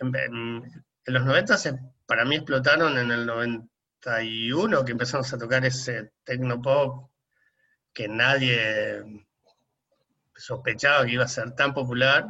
en, 0.00 0.16
en- 0.16 0.84
en 1.06 1.14
los 1.14 1.24
90 1.24 1.56
se- 1.58 1.78
para 2.06 2.24
mí 2.24 2.36
explotaron 2.36 2.98
en 2.98 3.10
el 3.10 3.26
91, 3.26 4.84
que 4.84 4.92
empezamos 4.92 5.32
a 5.32 5.38
tocar 5.38 5.64
ese 5.66 6.12
tecnopop 6.24 7.10
que 7.94 8.08
nadie 8.08 9.04
sospechaba 10.36 11.04
que 11.06 11.12
iba 11.12 11.24
a 11.24 11.28
ser 11.28 11.52
tan 11.54 11.74
popular, 11.74 12.26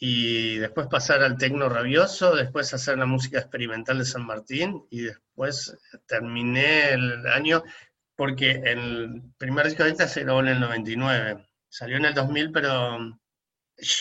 y 0.00 0.58
después 0.58 0.86
pasar 0.86 1.22
al 1.22 1.36
tecno 1.36 1.68
rabioso, 1.68 2.36
después 2.36 2.72
hacer 2.72 2.98
la 2.98 3.06
música 3.06 3.38
experimental 3.38 3.98
de 3.98 4.04
San 4.04 4.24
Martín, 4.24 4.84
y 4.90 5.02
después 5.02 5.76
terminé 6.06 6.90
el 6.90 7.26
año, 7.26 7.62
porque 8.16 8.50
el 8.64 9.22
primer 9.38 9.66
disco 9.66 9.82
de 9.82 9.90
Adicta 9.90 10.08
se 10.08 10.22
grabó 10.24 10.40
en 10.40 10.48
el 10.48 10.60
99, 10.60 11.46
salió 11.68 11.96
en 11.96 12.04
el 12.04 12.14
2000, 12.14 12.52
pero 12.52 12.98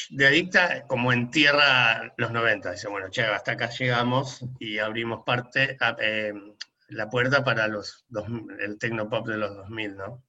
de 0.10 0.28
Adicta 0.28 0.84
como 0.88 1.14
en 1.14 1.30
tierra 1.30 2.14
los 2.18 2.32
90, 2.32 2.72
dice, 2.72 2.88
bueno, 2.88 3.10
che, 3.10 3.24
hasta 3.24 3.52
acá 3.54 3.70
llegamos 3.70 4.44
y 4.60 4.80
abrimos 4.80 5.24
parte, 5.26 5.78
a- 5.80 5.96
eh, 6.00 6.34
la 6.90 7.10
puerta 7.10 7.44
para 7.44 7.68
los 7.68 8.06
dos- 8.08 8.28
el 8.60 8.80
tecnopop 8.80 9.28
de 9.28 9.38
los 9.38 9.56
2000, 9.56 9.98
¿no? 9.98 10.24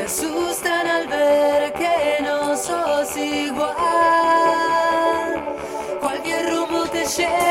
Se 0.00 0.06
asustan 0.06 0.86
al 0.86 1.06
ver 1.08 1.74
que 1.74 2.22
no 2.22 2.56
sos 2.56 3.14
igual. 3.18 3.76
Cualquier 6.00 6.54
rumbo 6.54 6.86
te 6.86 7.04
lleva. 7.04 7.49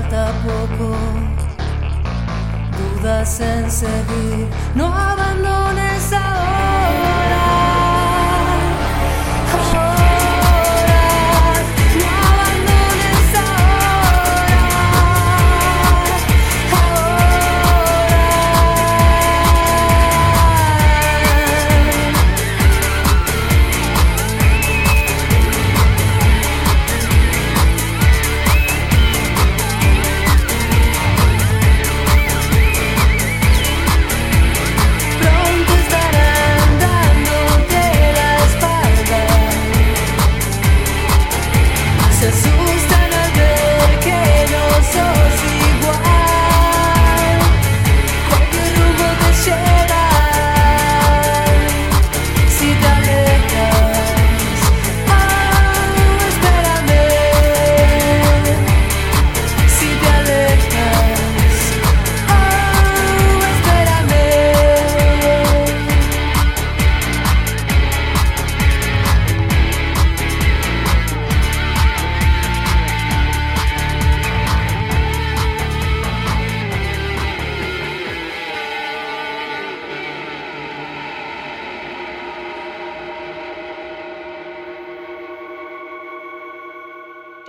Falta 0.00 0.32
poco, 0.44 0.96
dudas 2.78 3.40
en 3.40 3.70
seguir, 3.70 4.48
no 4.74 4.86
abandones 4.86 6.12
ahora. 6.12 6.57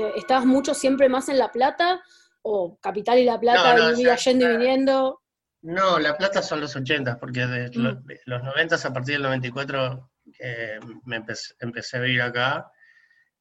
Este, 0.07 0.19
¿estabas 0.19 0.45
mucho 0.45 0.73
siempre 0.73 1.09
más 1.09 1.29
en 1.29 1.37
La 1.39 1.51
Plata? 1.51 2.01
¿O 2.41 2.77
Capital 2.79 3.19
y 3.19 3.25
La 3.25 3.39
Plata 3.39 3.75
No, 3.75 3.89
no, 3.91 3.97
vivía 3.97 4.15
yendo 4.15 4.45
y 4.45 4.51
ya- 4.51 4.57
viniendo? 4.57 5.21
No, 5.61 5.99
La 5.99 6.15
Plata 6.17 6.41
son 6.41 6.61
los 6.61 6.75
80, 6.75 7.19
porque 7.19 7.45
de 7.45 7.69
Mm. 7.69 7.81
los, 7.83 8.05
de 8.05 8.21
los 8.25 8.43
90 8.43 8.75
a 8.75 8.93
partir 8.93 9.15
del 9.15 9.23
94 9.23 10.11
eh, 10.39 10.79
me 11.05 11.17
empecé, 11.17 11.53
empecé 11.59 11.97
a 11.97 12.01
vivir 12.01 12.21
acá 12.21 12.71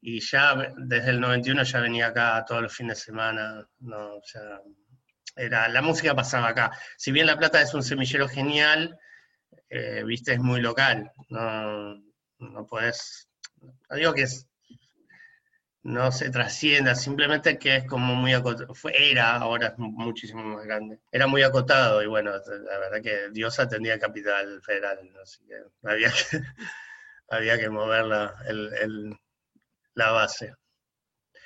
y 0.01 0.21
ya 0.21 0.57
desde 0.79 1.11
el 1.11 1.21
91 1.21 1.63
ya 1.63 1.81
venía 1.81 2.09
acá 2.09 2.45
todos 2.47 2.63
los 2.63 2.75
fines 2.75 2.99
de 2.99 3.05
semana. 3.05 3.69
No, 3.81 4.21
ya 4.33 4.41
era, 5.37 5.69
la 5.69 5.83
música 5.83 6.15
pasaba 6.17 6.49
acá. 6.49 6.71
Si 6.97 7.13
bien 7.13 7.27
La 7.27 7.37
Plata 7.37 7.61
es 7.61 7.73
un 7.75 7.83
semillero 7.85 8.27
genial, 8.29 8.99
eh, 9.71 10.03
viste, 10.05 10.33
es 10.33 10.41
muy 10.41 10.61
local. 10.61 11.11
No, 11.29 11.95
no 12.39 12.67
podés, 12.67 13.29
no 13.61 13.97
digo 13.97 14.13
que 14.15 14.23
es, 14.23 14.47
no 15.83 16.13
se 16.13 16.31
trascienda, 16.31 16.95
simplemente 16.95 17.59
que 17.59 17.77
es 17.77 17.85
como 17.87 18.15
muy 18.15 18.35
acotado, 18.35 18.75
era, 18.95 19.37
ahora 19.37 19.69
es 19.69 19.79
muchísimo 19.79 20.43
más 20.45 20.65
grande, 20.67 21.01
era 21.13 21.27
muy 21.27 21.43
acotado 21.43 22.03
y 22.03 22.07
bueno, 22.07 22.33
la 22.33 22.79
verdad 22.79 23.03
que 23.03 23.31
Diosa 23.33 23.69
tenía 23.69 23.99
capital 23.99 24.61
federal, 24.63 24.99
así 25.23 25.45
que 25.47 25.55
había 25.89 26.11
que, 26.11 26.41
había 27.31 27.59
que 27.59 27.71
mover 27.71 28.05
la, 28.07 28.35
el- 28.49 28.73
el- 28.75 29.19
la 29.95 30.13
base. 30.13 30.55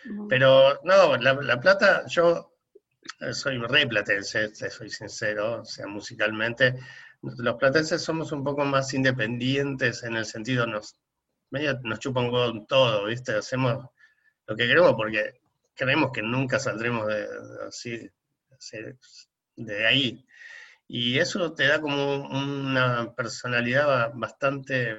No. 0.05 0.27
Pero 0.29 0.79
no, 0.85 1.17
La, 1.17 1.35
La 1.35 1.61
Plata, 1.61 2.05
yo 2.09 2.53
eh, 3.21 3.33
soy 3.35 3.59
re 3.59 3.87
platense, 3.87 4.49
te 4.51 4.71
soy 4.71 4.91
sincero, 4.91 5.63
o 5.63 5.65
sea, 5.65 5.87
musicalmente, 5.87 6.75
los 7.23 7.57
platenses 7.57 8.03
somos 8.03 8.33
un 8.33 8.45
poco 8.45 8.65
más 8.65 8.95
independientes 8.95 10.03
en 10.05 10.17
el 10.17 10.27
sentido, 10.27 10.67
nos, 10.67 10.97
medio 11.51 11.79
nos 11.85 12.01
chupan 12.01 12.27
un 12.35 12.67
todo, 12.67 13.07
¿viste? 13.07 13.35
Hacemos 13.37 13.87
lo 14.53 14.57
que 14.57 14.67
queremos 14.67 14.95
porque 14.95 15.41
creemos 15.75 16.13
que 16.13 16.23
nunca 16.23 16.59
saldremos 16.59 17.07
de, 17.09 17.27
así, 17.69 18.11
de 19.57 19.87
ahí. 19.87 20.25
Y 20.89 21.19
eso 21.19 21.53
te 21.55 21.69
da 21.69 21.81
como 21.81 22.17
una 22.29 23.15
personalidad 23.15 23.87
ba- 23.87 24.13
bastante 24.15 24.99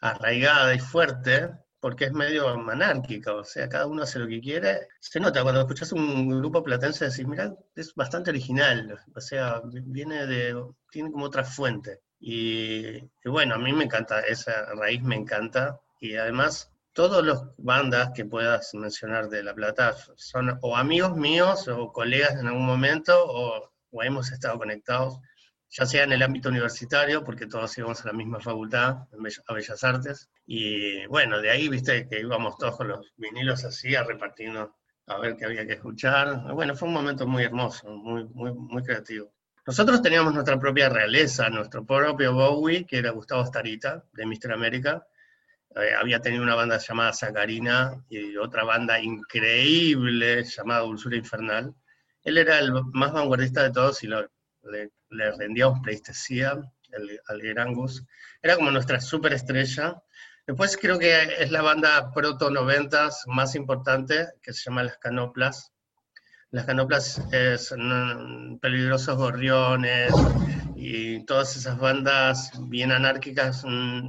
arraigada 0.00 0.74
y 0.74 0.78
fuerte, 0.80 1.50
porque 1.80 2.06
es 2.06 2.12
medio 2.12 2.56
monárquica, 2.58 3.34
o 3.34 3.44
sea, 3.44 3.68
cada 3.68 3.86
uno 3.86 4.02
hace 4.02 4.18
lo 4.18 4.26
que 4.28 4.40
quiere. 4.40 4.88
Se 5.00 5.20
nota, 5.20 5.42
cuando 5.42 5.60
escuchas 5.60 5.92
un 5.92 6.28
grupo 6.40 6.62
platense 6.62 7.06
decís, 7.08 7.26
mira, 7.26 7.54
es 7.76 7.94
bastante 7.94 8.30
original, 8.30 8.98
o 9.14 9.20
sea, 9.20 9.60
viene 9.64 10.26
de, 10.26 10.60
tiene 10.90 11.12
como 11.12 11.26
otra 11.26 11.44
fuente. 11.44 12.00
Y, 12.20 12.96
y 12.96 13.28
bueno, 13.28 13.54
a 13.54 13.58
mí 13.58 13.72
me 13.72 13.84
encanta, 13.84 14.20
esa 14.22 14.66
raíz 14.74 15.02
me 15.02 15.16
encanta, 15.16 15.80
y 16.00 16.16
además 16.16 16.70
todas 16.98 17.24
las 17.24 17.44
bandas 17.58 18.10
que 18.12 18.24
puedas 18.24 18.74
mencionar 18.74 19.28
de 19.28 19.44
La 19.44 19.54
Plata 19.54 19.94
son 20.16 20.58
o 20.62 20.76
amigos 20.76 21.16
míos 21.16 21.68
o 21.68 21.92
colegas 21.92 22.32
en 22.32 22.48
algún 22.48 22.66
momento, 22.66 23.14
o, 23.24 23.70
o 23.92 24.02
hemos 24.02 24.32
estado 24.32 24.58
conectados 24.58 25.20
ya 25.70 25.86
sea 25.86 26.02
en 26.02 26.10
el 26.10 26.24
ámbito 26.24 26.48
universitario, 26.48 27.22
porque 27.22 27.46
todos 27.46 27.78
íbamos 27.78 28.02
a 28.02 28.08
la 28.08 28.14
misma 28.14 28.40
facultad, 28.40 28.96
a 29.46 29.54
Bellas 29.54 29.84
Artes, 29.84 30.28
y 30.44 31.06
bueno, 31.06 31.40
de 31.40 31.50
ahí, 31.50 31.68
viste, 31.68 32.08
que 32.08 32.18
íbamos 32.18 32.56
todos 32.56 32.76
con 32.76 32.88
los 32.88 33.12
vinilos 33.16 33.64
así, 33.64 33.94
a 33.94 34.02
repartirnos, 34.02 34.70
a 35.06 35.18
ver 35.18 35.36
qué 35.36 35.44
había 35.44 35.64
que 35.68 35.74
escuchar. 35.74 36.52
Bueno, 36.52 36.74
fue 36.74 36.88
un 36.88 36.94
momento 36.94 37.28
muy 37.28 37.44
hermoso, 37.44 37.88
muy, 37.90 38.24
muy, 38.24 38.52
muy 38.54 38.82
creativo. 38.82 39.30
Nosotros 39.64 40.02
teníamos 40.02 40.34
nuestra 40.34 40.58
propia 40.58 40.88
realeza, 40.88 41.48
nuestro 41.48 41.86
propio 41.86 42.32
Bowie, 42.32 42.84
que 42.86 42.98
era 42.98 43.10
Gustavo 43.10 43.46
Starita, 43.46 44.02
de 44.14 44.26
Mr. 44.26 44.52
América. 44.52 45.06
Eh, 45.76 45.94
había 45.98 46.20
tenido 46.20 46.42
una 46.42 46.54
banda 46.54 46.78
llamada 46.78 47.12
Sacarina 47.12 48.02
y 48.08 48.36
otra 48.36 48.64
banda 48.64 49.00
increíble 49.00 50.44
llamada 50.44 50.80
Dulzura 50.80 51.16
Infernal. 51.16 51.74
Él 52.22 52.38
era 52.38 52.58
el 52.58 52.72
más 52.92 53.12
vanguardista 53.12 53.62
de 53.62 53.70
todos 53.70 54.02
y 54.02 54.06
lo- 54.08 54.28
le, 54.64 54.90
le 55.10 55.30
rendíamos 55.36 55.80
pleistesía 55.80 56.52
el- 56.92 57.20
al 57.28 57.40
gran 57.40 57.74
Gus. 57.74 58.04
Era 58.42 58.56
como 58.56 58.70
nuestra 58.70 59.00
superestrella. 59.00 60.02
Después 60.46 60.76
creo 60.80 60.98
que 60.98 61.14
es 61.38 61.50
la 61.50 61.62
banda 61.62 62.10
proto 62.12 62.50
noventas 62.50 63.22
más 63.26 63.54
importante, 63.54 64.26
que 64.42 64.52
se 64.52 64.64
llama 64.64 64.82
Las 64.84 64.98
Canoplas. 64.98 65.72
Las 66.50 66.64
Canoplas 66.64 67.20
es 67.32 67.74
mm, 67.76 68.58
Peligrosos 68.58 69.16
Gorriones 69.16 70.12
y 70.76 71.24
todas 71.26 71.56
esas 71.56 71.78
bandas 71.78 72.52
bien 72.68 72.92
anárquicas 72.92 73.64
mm, 73.66 74.08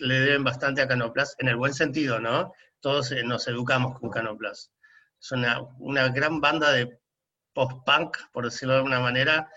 le 0.00 0.20
deben 0.20 0.44
bastante 0.44 0.82
a 0.82 0.88
Canoplas, 0.88 1.36
en 1.38 1.48
el 1.48 1.56
buen 1.56 1.74
sentido, 1.74 2.20
¿no? 2.20 2.52
Todos 2.80 3.12
eh, 3.12 3.22
nos 3.24 3.46
educamos 3.48 3.98
con 3.98 4.10
Canoplas. 4.10 4.72
Es 5.20 5.32
una, 5.32 5.60
una 5.78 6.08
gran 6.08 6.40
banda 6.40 6.72
de 6.72 6.98
post-punk, 7.52 8.16
por 8.32 8.44
decirlo 8.44 8.74
de 8.74 8.78
alguna 8.78 9.00
manera, 9.00 9.50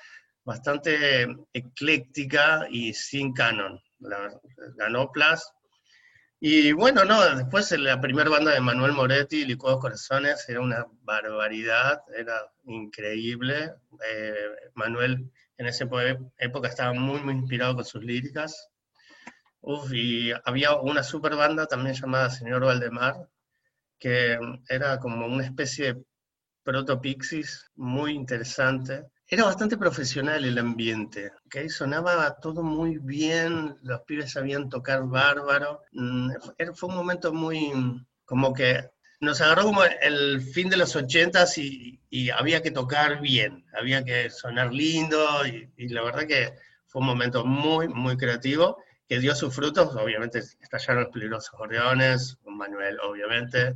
bastante 0.44 1.28
ecléctica 1.54 2.68
y 2.70 2.94
sin 2.94 3.34
canon. 3.34 3.82
La, 4.00 4.32
Canoplas. 4.78 5.54
Y 6.40 6.74
bueno, 6.74 7.06
no, 7.06 7.38
después 7.38 7.72
la 7.72 8.02
primera 8.02 8.30
banda 8.30 8.52
de 8.52 8.60
Manuel 8.60 8.92
Moretti, 8.92 9.46
Licuados 9.46 9.80
Corazones, 9.80 10.44
era 10.50 10.60
una 10.60 10.86
barbaridad, 11.04 12.02
era 12.18 12.52
increíble. 12.66 13.74
Eh, 14.12 14.50
Manuel 14.74 15.32
en 15.58 15.68
esa 15.68 15.88
época 16.38 16.68
estaba 16.68 16.92
muy, 16.94 17.22
muy 17.22 17.36
inspirado 17.36 17.76
con 17.76 17.86
sus 17.86 18.04
líricas. 18.04 18.70
Y 19.92 20.32
había 20.46 20.76
una 20.76 21.04
super 21.04 21.36
banda 21.36 21.66
también 21.68 21.96
llamada 21.96 22.30
Señor 22.30 22.66
Valdemar, 22.66 23.30
que 24.00 24.38
era 24.68 25.00
como 25.00 25.26
una 25.26 25.46
especie 25.46 25.94
de 25.94 26.04
proto-pixies 26.64 27.72
muy 27.76 28.14
interesante. 28.14 29.06
Era 29.28 29.46
bastante 29.46 29.78
profesional 29.78 30.44
el 30.46 30.58
ambiente, 30.58 31.32
¿ok? 31.46 31.70
Sonaba 31.70 32.38
todo 32.42 32.62
muy 32.64 32.98
bien, 33.00 33.78
los 33.84 34.02
pibes 34.02 34.32
sabían 34.34 34.70
tocar 34.70 35.04
bárbaro. 35.08 35.82
Mm, 35.94 36.32
Fue 36.76 36.90
un 36.90 36.96
momento 36.96 37.34
muy, 37.34 37.72
como 38.26 38.54
que 38.54 38.90
nos 39.22 39.40
agarró 39.42 39.64
como 39.64 39.84
el 39.86 40.42
fin 40.42 40.70
de 40.70 40.78
los 40.78 40.96
ochentas 40.96 41.58
y, 41.58 42.02
y 42.10 42.30
había 42.30 42.62
que 42.62 42.72
tocar 42.72 43.22
bien, 43.22 43.66
había 43.80 44.04
que 44.04 44.30
sonar 44.30 44.74
lindo 44.74 45.26
y 45.48 45.88
la 45.90 46.04
verdad 46.04 46.28
que 46.28 46.54
fue 46.88 47.02
un 47.02 47.08
momento 47.08 47.46
muy, 47.46 47.88
muy 47.88 48.18
creativo 48.18 48.78
que 49.08 49.20
dio 49.20 49.36
sus 49.36 49.54
frutos, 49.54 49.96
obviamente 49.96 50.40
estallaron 50.40 51.04
los 51.04 51.14
peligrosos 51.14 51.52
gorriones, 51.58 52.38
Manuel 52.46 53.00
obviamente, 53.02 53.76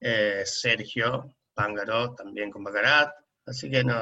eh, 0.00 0.42
Sergio 0.46 1.34
Pángaro 1.54 2.14
también 2.14 2.50
con 2.50 2.64
Bacarat, 2.64 3.12
así 3.46 3.70
que 3.70 3.84
no, 3.84 4.00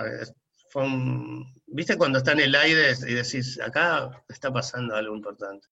fue 0.70 0.84
un, 0.84 1.52
viste 1.66 1.96
cuando 1.96 2.18
está 2.18 2.32
en 2.32 2.40
el 2.40 2.54
aire 2.54 2.92
y 3.06 3.14
decís, 3.14 3.58
acá 3.60 4.10
está 4.28 4.52
pasando 4.52 4.94
algo 4.94 5.16
importante. 5.16 5.66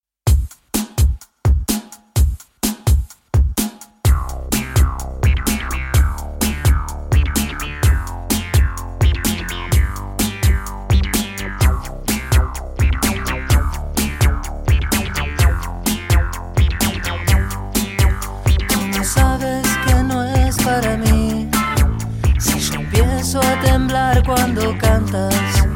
Cuando 24.26 24.76
cantas, 24.78 25.66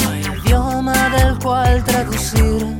no 0.00 0.10
hay 0.10 0.22
idioma 0.22 1.10
del 1.10 1.38
cual 1.38 1.84
traducir 1.84 2.76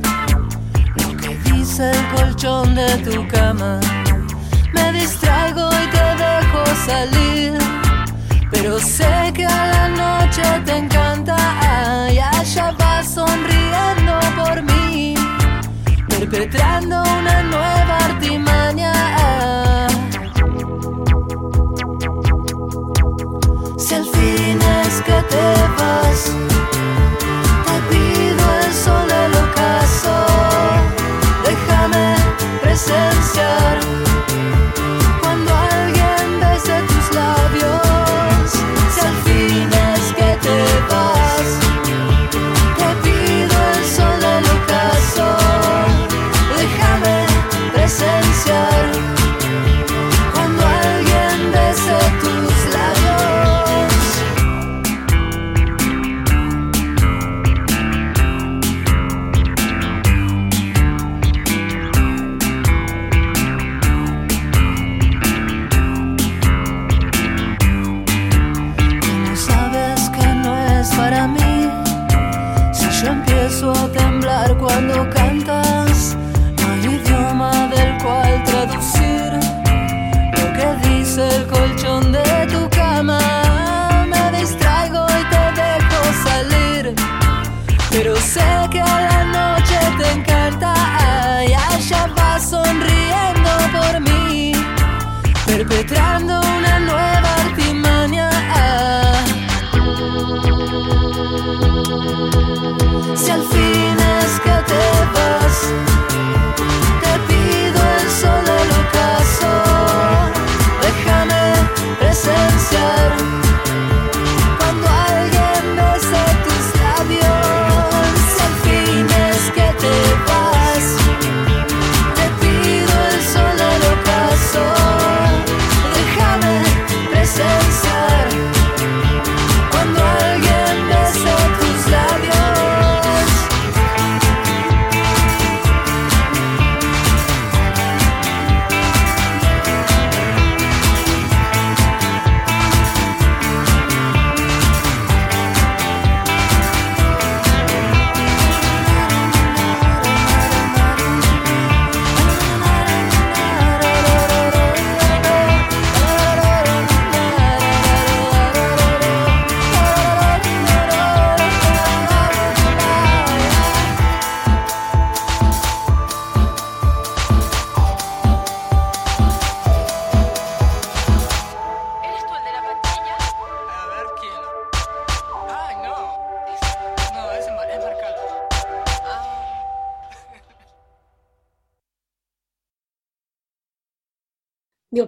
lo 0.95 1.17
que 1.17 1.37
dice 1.51 1.91
el 1.91 2.07
colchón 2.15 2.73
de 2.73 2.97
tu 2.97 3.27
cama. 3.27 3.79
Me 4.73 4.91
distraigo 4.93 5.69
y 5.69 5.87
te 5.95 6.05
dejo 6.23 6.65
salir, 6.87 7.53
pero 8.49 8.79
sé 8.79 9.31
que 9.35 9.45
a 9.45 9.67
la 9.67 9.87
noche 9.89 10.41
te 10.65 10.77
encanta. 10.77 11.37
Y 12.11 12.17
allá 12.17 12.71
vas 12.79 13.13
sonriendo 13.13 14.19
por 14.35 14.63
mí 14.63 15.13
perpetrando 16.09 17.01
una 17.01 17.43
nueva 17.43 17.97
artimaña. 18.05 19.70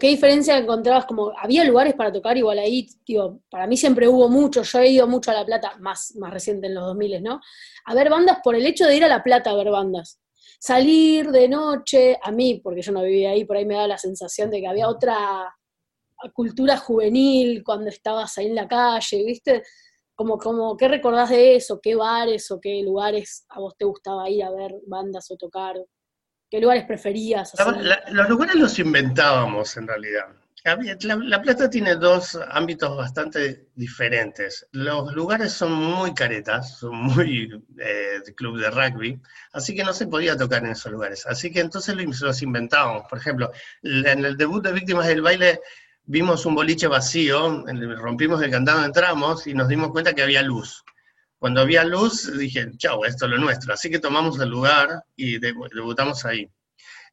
¿Qué 0.04 0.10
diferencia 0.10 0.58
encontrabas? 0.58 1.06
Como, 1.06 1.32
¿había 1.38 1.64
lugares 1.64 1.94
para 1.94 2.12
tocar 2.12 2.36
igual 2.36 2.60
ahí? 2.60 2.90
Digo, 3.08 3.40
para 3.50 3.68
mí 3.68 3.78
siempre 3.78 4.06
hubo 4.06 4.28
mucho, 4.28 4.62
yo 4.62 4.80
he 4.80 4.90
ido 4.90 5.08
mucho 5.08 5.32
a 5.32 5.34
La 5.34 5.46
Plata, 5.46 5.78
más, 5.80 6.14
más 6.18 6.34
reciente 6.34 6.68
en 6.68 6.76
los 6.76 6.88
2000, 6.88 7.24
¿no? 7.24 7.40
A 7.86 7.96
ver 7.96 8.10
bandas 8.10 8.40
por 8.44 8.54
el 8.54 8.66
hecho 8.66 8.86
de 8.86 8.98
ir 8.98 9.06
a 9.06 9.08
La 9.08 9.24
Plata 9.24 9.52
a 9.52 9.56
ver 9.56 9.70
bandas. 9.70 10.20
Salir 10.60 11.32
de 11.32 11.48
noche, 11.48 12.20
a 12.22 12.34
mí, 12.34 12.60
porque 12.62 12.82
yo 12.82 12.92
no 12.92 13.02
vivía 13.02 13.30
ahí, 13.30 13.46
por 13.46 13.56
ahí 13.56 13.66
me 13.66 13.76
da 13.76 13.88
la 13.88 13.98
sensación 13.98 14.52
de 14.52 14.60
que 14.60 14.68
había 14.68 14.90
otra 14.90 15.56
cultura 16.34 16.76
juvenil 16.76 17.64
cuando 17.64 17.88
estabas 17.88 18.38
ahí 18.38 18.48
en 18.48 18.56
la 18.56 18.68
calle, 18.68 19.24
¿viste? 19.24 19.64
Como, 20.16 20.38
como, 20.38 20.76
¿qué 20.76 20.90
recordás 20.90 21.30
de 21.30 21.56
eso? 21.56 21.80
¿Qué 21.82 21.96
bares 21.96 22.52
o 22.52 22.60
qué 22.60 22.84
lugares 22.84 23.46
a 23.48 23.62
vos 23.62 23.78
te 23.78 23.86
gustaba 23.86 24.30
ir 24.30 24.44
a 24.44 24.52
ver 24.52 24.76
bandas 24.86 25.32
o 25.32 25.38
tocar? 25.38 25.78
¿Qué 26.54 26.62
lugares 26.62 26.86
preferías? 26.86 27.52
los 28.12 28.30
lugares 28.30 28.54
los 28.54 28.78
inventábamos 28.78 29.76
en 29.76 29.88
realidad. 29.88 30.28
La, 31.02 31.42
Plata 31.42 31.68
tiene 31.68 31.96
dos 31.96 32.38
ámbitos 32.48 32.96
bastante 32.96 33.70
diferentes. 33.74 34.68
Los 34.72 35.16
lugares 35.16 35.52
son 35.52 35.74
muy 35.74 36.14
caretas, 36.14 36.78
son 36.78 36.96
muy 36.96 37.60
eh, 37.80 38.20
de 38.24 38.36
club 38.36 38.60
de 38.60 38.70
rugby, 38.70 39.20
así 39.54 39.74
que 39.74 39.84
no 39.84 39.94
se 39.94 40.06
podía 40.06 40.38
tocar 40.38 40.64
en 40.64 40.74
esos 40.74 40.92
lugares. 40.92 41.26
Así 41.26 41.52
que 41.52 41.60
entonces 41.60 41.96
los 41.96 42.42
inventábamos. 42.44 43.06
Por 43.10 43.18
ejemplo, 43.18 43.52
en 43.82 44.24
el 44.24 44.38
debut 44.38 44.64
de 44.64 44.74
Víctimas 44.74 45.08
del 45.08 45.24
Baile 45.24 45.60
vimos 46.06 46.46
un 46.46 46.54
boliche 46.54 46.86
vacío, 46.86 47.66
rompimos 47.98 48.44
el 48.44 48.52
candado, 48.52 48.86
entramos 48.86 49.48
y 49.48 49.56
nos 49.56 49.68
dimos 49.68 49.90
cuenta 49.90 50.14
que 50.14 50.22
había 50.22 50.44
luz. 50.44 50.84
Cuando 51.44 51.60
había 51.60 51.84
luz, 51.84 52.32
dije, 52.38 52.72
chau, 52.78 53.04
esto 53.04 53.26
es 53.26 53.32
lo 53.32 53.38
nuestro. 53.38 53.74
Así 53.74 53.90
que 53.90 54.00
tomamos 54.00 54.40
el 54.40 54.48
lugar 54.48 55.04
y 55.18 55.40
debutamos 55.40 56.24
ahí. 56.24 56.50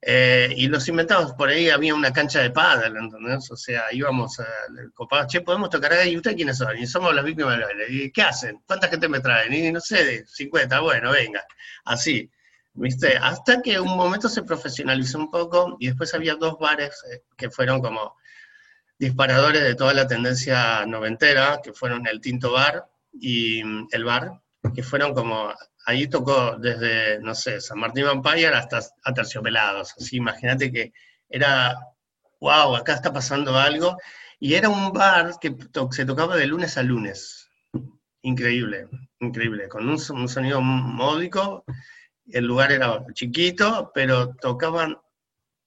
Eh, 0.00 0.54
y 0.56 0.68
los 0.68 0.86
inventamos, 0.86 1.32
por 1.32 1.48
ahí 1.48 1.68
había 1.68 1.96
una 1.96 2.12
cancha 2.12 2.38
de 2.38 2.52
pádel, 2.52 2.96
¿entendés? 2.96 3.50
O 3.50 3.56
sea, 3.56 3.86
íbamos 3.90 4.38
a 4.38 4.46
copado, 4.94 5.26
che, 5.26 5.40
podemos 5.40 5.68
tocar 5.68 5.94
ahí, 5.94 6.12
¿y 6.12 6.16
ustedes 6.16 6.36
quiénes 6.36 6.58
son? 6.58 6.78
Y 6.78 6.86
somos 6.86 7.12
las 7.12 7.24
víctimas 7.24 7.58
del 7.58 7.64
baile. 7.64 7.86
¿Y 7.88 8.12
qué 8.12 8.22
hacen? 8.22 8.62
¿Cuánta 8.68 8.86
gente 8.86 9.08
me 9.08 9.18
traen? 9.18 9.52
Y 9.52 9.72
no 9.72 9.80
sé, 9.80 10.24
50, 10.24 10.78
bueno, 10.78 11.10
venga. 11.10 11.44
Así, 11.84 12.30
¿viste? 12.74 13.16
Hasta 13.16 13.60
que 13.60 13.80
un 13.80 13.96
momento 13.96 14.28
se 14.28 14.44
profesionalizó 14.44 15.18
un 15.18 15.32
poco 15.32 15.76
y 15.80 15.88
después 15.88 16.14
había 16.14 16.36
dos 16.36 16.56
bares 16.60 17.02
eh, 17.12 17.24
que 17.36 17.50
fueron 17.50 17.80
como 17.80 18.14
disparadores 18.96 19.64
de 19.64 19.74
toda 19.74 19.92
la 19.92 20.06
tendencia 20.06 20.86
noventera, 20.86 21.60
que 21.64 21.72
fueron 21.72 22.06
el 22.06 22.20
Tinto 22.20 22.52
Bar 22.52 22.86
y 23.12 23.62
mm, 23.64 23.88
el 23.92 24.04
bar, 24.04 24.40
que 24.74 24.82
fueron 24.82 25.14
como, 25.14 25.52
ahí 25.86 26.08
tocó 26.08 26.56
desde, 26.58 27.20
no 27.20 27.34
sé, 27.34 27.60
San 27.60 27.78
Martín 27.78 28.04
Vampire 28.04 28.48
hasta 28.48 28.80
Aterciopelados, 29.04 29.94
así 29.96 30.16
imagínate 30.16 30.70
que 30.70 30.92
era, 31.28 31.76
wow, 32.40 32.76
acá 32.76 32.94
está 32.94 33.12
pasando 33.12 33.56
algo, 33.56 33.96
y 34.38 34.54
era 34.54 34.68
un 34.68 34.92
bar 34.92 35.34
que 35.40 35.54
se 35.90 36.04
tocaba 36.04 36.36
de 36.36 36.46
lunes 36.46 36.76
a 36.76 36.82
lunes, 36.82 37.48
increíble, 38.22 38.88
increíble, 39.20 39.68
con 39.68 39.88
un, 39.88 39.98
un 40.10 40.28
sonido 40.28 40.60
módico, 40.60 41.64
el 42.26 42.44
lugar 42.44 42.72
era 42.72 43.04
chiquito, 43.14 43.90
pero 43.94 44.34
tocaban 44.34 44.96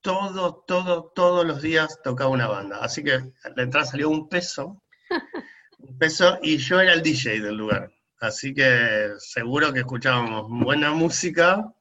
todo, 0.01 0.63
todo, 0.67 1.11
todos 1.15 1.45
los 1.45 1.61
días 1.61 1.99
tocaba 2.03 2.29
una 2.29 2.47
banda. 2.47 2.79
Así 2.81 3.03
que 3.03 3.31
la 3.55 3.63
entrada 3.63 3.85
salió 3.85 4.09
un 4.09 4.29
peso 4.29 4.83
peso 5.99 6.39
y 6.41 6.57
yo 6.57 6.79
era 6.79 6.93
el 6.93 7.01
DJ 7.01 7.41
del 7.41 7.55
lugar. 7.55 7.91
Así 8.19 8.53
que 8.53 9.11
seguro 9.17 9.73
que 9.73 9.79
escuchábamos 9.79 10.47
buena 10.49 10.91
música 10.91 11.73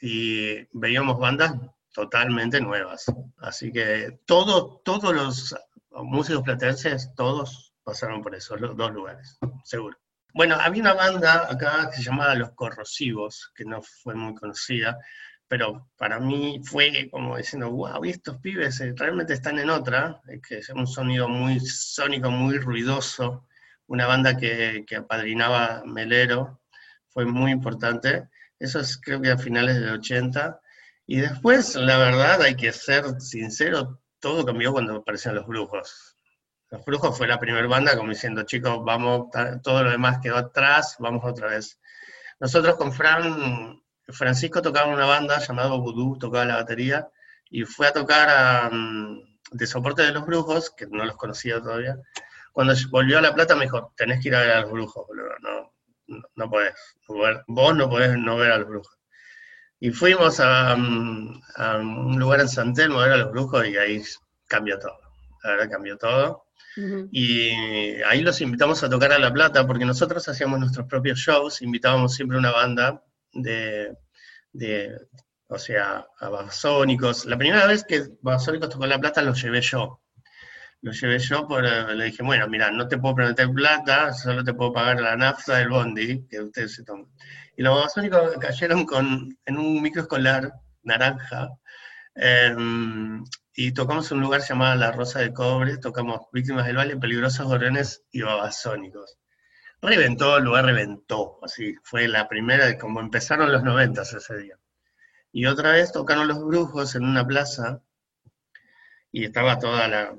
y 0.00 0.66
veíamos 0.72 1.18
bandas 1.18 1.54
totalmente 1.92 2.60
nuevas. 2.60 3.06
Así 3.38 3.72
que 3.72 4.20
todo, 4.26 4.80
todos 4.84 5.14
los 5.14 5.54
músicos 5.90 6.42
platenses, 6.42 7.14
todos 7.14 7.74
pasaron 7.84 8.22
por 8.22 8.34
esos 8.34 8.60
dos 8.60 8.92
lugares, 8.92 9.38
seguro. 9.64 9.96
Bueno, 10.34 10.56
había 10.56 10.82
una 10.82 10.94
banda 10.94 11.46
acá 11.50 11.90
que 11.90 11.98
se 11.98 12.04
llamaba 12.04 12.34
Los 12.34 12.52
Corrosivos, 12.52 13.52
que 13.54 13.64
no 13.64 13.82
fue 13.82 14.14
muy 14.14 14.34
conocida, 14.34 14.98
pero 15.52 15.86
para 15.98 16.18
mí 16.18 16.62
fue 16.64 17.10
como 17.10 17.36
diciendo, 17.36 17.70
wow, 17.70 18.02
estos 18.04 18.38
pibes 18.38 18.80
eh, 18.80 18.94
realmente 18.96 19.34
están 19.34 19.58
en 19.58 19.68
otra, 19.68 20.22
que 20.48 20.56
es 20.56 20.70
un 20.70 20.86
sonido 20.86 21.28
muy 21.28 21.60
sónico, 21.60 22.30
muy 22.30 22.56
ruidoso, 22.56 23.46
una 23.86 24.06
banda 24.06 24.34
que, 24.34 24.86
que 24.86 24.96
apadrinaba 24.96 25.82
Melero, 25.84 26.62
fue 27.10 27.26
muy 27.26 27.50
importante, 27.52 28.30
eso 28.58 28.80
es 28.80 28.96
creo 28.96 29.20
que 29.20 29.30
a 29.30 29.36
finales 29.36 29.78
del 29.78 29.90
80, 29.90 30.58
y 31.06 31.20
después, 31.20 31.74
la 31.74 31.98
verdad, 31.98 32.40
hay 32.40 32.54
que 32.54 32.72
ser 32.72 33.20
sincero, 33.20 34.00
todo 34.20 34.46
cambió 34.46 34.72
cuando 34.72 34.96
aparecieron 34.96 35.36
los 35.36 35.46
brujos. 35.46 36.16
Los 36.70 36.82
brujos 36.82 37.18
fue 37.18 37.28
la 37.28 37.38
primera 37.38 37.66
banda 37.66 37.94
como 37.94 38.08
diciendo, 38.08 38.44
chicos, 38.44 38.82
vamos, 38.86 39.26
todo 39.62 39.84
lo 39.84 39.90
demás 39.90 40.18
quedó 40.22 40.38
atrás, 40.38 40.96
vamos 40.98 41.22
otra 41.26 41.48
vez. 41.48 41.78
Nosotros 42.40 42.76
con 42.76 42.90
Fran 42.90 43.82
Francisco 44.12 44.62
tocaba 44.62 44.88
en 44.88 44.94
una 44.94 45.06
banda 45.06 45.38
llamada 45.38 45.70
Voodoo, 45.70 46.18
tocaba 46.18 46.44
la 46.44 46.56
batería, 46.56 47.08
y 47.50 47.64
fue 47.64 47.88
a 47.88 47.92
tocar 47.92 48.70
de 49.52 49.66
soporte 49.66 50.02
de 50.02 50.12
los 50.12 50.24
brujos, 50.24 50.70
que 50.70 50.86
no 50.86 51.04
los 51.04 51.16
conocía 51.16 51.60
todavía. 51.60 51.96
Cuando 52.52 52.74
volvió 52.90 53.18
a 53.18 53.22
La 53.22 53.34
Plata 53.34 53.54
me 53.54 53.64
dijo, 53.64 53.92
tenés 53.96 54.22
que 54.22 54.28
ir 54.28 54.34
a 54.34 54.40
ver 54.40 54.50
a 54.50 54.60
los 54.62 54.72
brujos, 54.72 55.06
No, 55.40 55.72
no, 56.34 56.50
podés. 56.50 56.74
Vos 57.46 57.76
no 57.76 57.88
podés 57.88 58.16
no 58.16 58.36
ver 58.36 58.52
a 58.52 58.58
los 58.58 58.68
brujos. 58.68 58.98
Y 59.80 59.90
fuimos 59.90 60.38
a, 60.40 60.74
un 60.74 62.18
lugar 62.18 62.40
en 62.40 62.48
San 62.48 62.72
Telmo 62.72 63.00
a 63.00 63.04
ver 63.04 63.12
a 63.14 63.16
los 63.18 63.32
brujos 63.32 63.66
y 63.66 63.76
ahí 63.76 64.02
cambió 64.46 64.78
todo. 64.78 64.98
La 65.42 65.50
verdad 65.50 65.70
cambió 65.70 65.98
todo. 65.98 66.46
Y 67.10 67.50
ahí 68.02 68.22
los 68.22 68.40
invitamos 68.40 68.82
a 68.82 68.88
tocar 68.88 69.12
a 69.12 69.18
La 69.18 69.32
Plata 69.32 69.66
porque 69.66 69.84
nosotros 69.84 70.26
hacíamos 70.28 70.58
nuestros 70.58 70.86
propios 70.86 71.18
shows, 71.18 71.60
invitábamos 71.60 72.14
siempre 72.14 72.38
una 72.38 72.50
banda 72.50 73.02
de, 73.32 73.94
de 74.52 74.96
o 75.52 75.58
sea, 75.58 76.06
a 76.18 76.28
Babasónicos. 76.30 77.26
La 77.26 77.36
primera 77.36 77.66
vez 77.66 77.84
que 77.84 78.04
Babasónicos 78.22 78.70
tocó 78.70 78.86
La 78.86 78.98
Plata 78.98 79.22
lo 79.22 79.34
llevé 79.34 79.60
yo. 79.60 80.00
Lo 80.80 80.92
llevé 80.92 81.18
yo, 81.18 81.46
por, 81.46 81.64
eh, 81.64 81.94
le 81.94 82.06
dije, 82.06 82.22
bueno, 82.22 82.48
mira, 82.48 82.70
no 82.70 82.88
te 82.88 82.98
puedo 82.98 83.14
prometer 83.14 83.50
plata, 83.52 84.12
solo 84.12 84.42
te 84.42 84.54
puedo 84.54 84.72
pagar 84.72 85.00
la 85.00 85.16
nafta 85.16 85.58
del 85.58 85.68
bondi 85.68 86.26
que 86.28 86.40
ustedes 86.40 86.74
se 86.74 86.84
toman. 86.84 87.06
Y 87.56 87.62
los 87.62 87.74
Babasónicos 87.76 88.36
cayeron 88.40 88.84
con, 88.86 89.38
en 89.44 89.58
un 89.58 89.80
micro 89.82 90.02
escolar 90.02 90.52
naranja, 90.82 91.50
em, 92.14 93.22
y 93.54 93.72
tocamos 93.72 94.10
un 94.10 94.20
lugar 94.22 94.40
llamado 94.42 94.74
La 94.76 94.90
Rosa 94.92 95.20
de 95.20 95.32
Cobre, 95.32 95.78
tocamos 95.78 96.22
Víctimas 96.32 96.66
del 96.66 96.78
Valle, 96.78 96.96
Peligrosos 96.96 97.46
Gorrones 97.46 98.04
y 98.10 98.22
Babasónicos 98.22 99.21
reventó, 99.90 100.36
el 100.36 100.44
lugar 100.44 100.64
reventó, 100.64 101.38
así, 101.42 101.74
fue 101.82 102.08
la 102.08 102.28
primera, 102.28 102.78
como 102.78 103.00
empezaron 103.00 103.52
los 103.52 103.62
noventas 103.62 104.12
ese 104.14 104.36
día. 104.38 104.58
Y 105.32 105.46
otra 105.46 105.72
vez 105.72 105.92
tocaron 105.92 106.28
los 106.28 106.44
brujos 106.44 106.94
en 106.94 107.04
una 107.04 107.26
plaza, 107.26 107.82
y 109.10 109.24
estaba 109.24 109.58
toda 109.58 109.88
la, 109.88 110.14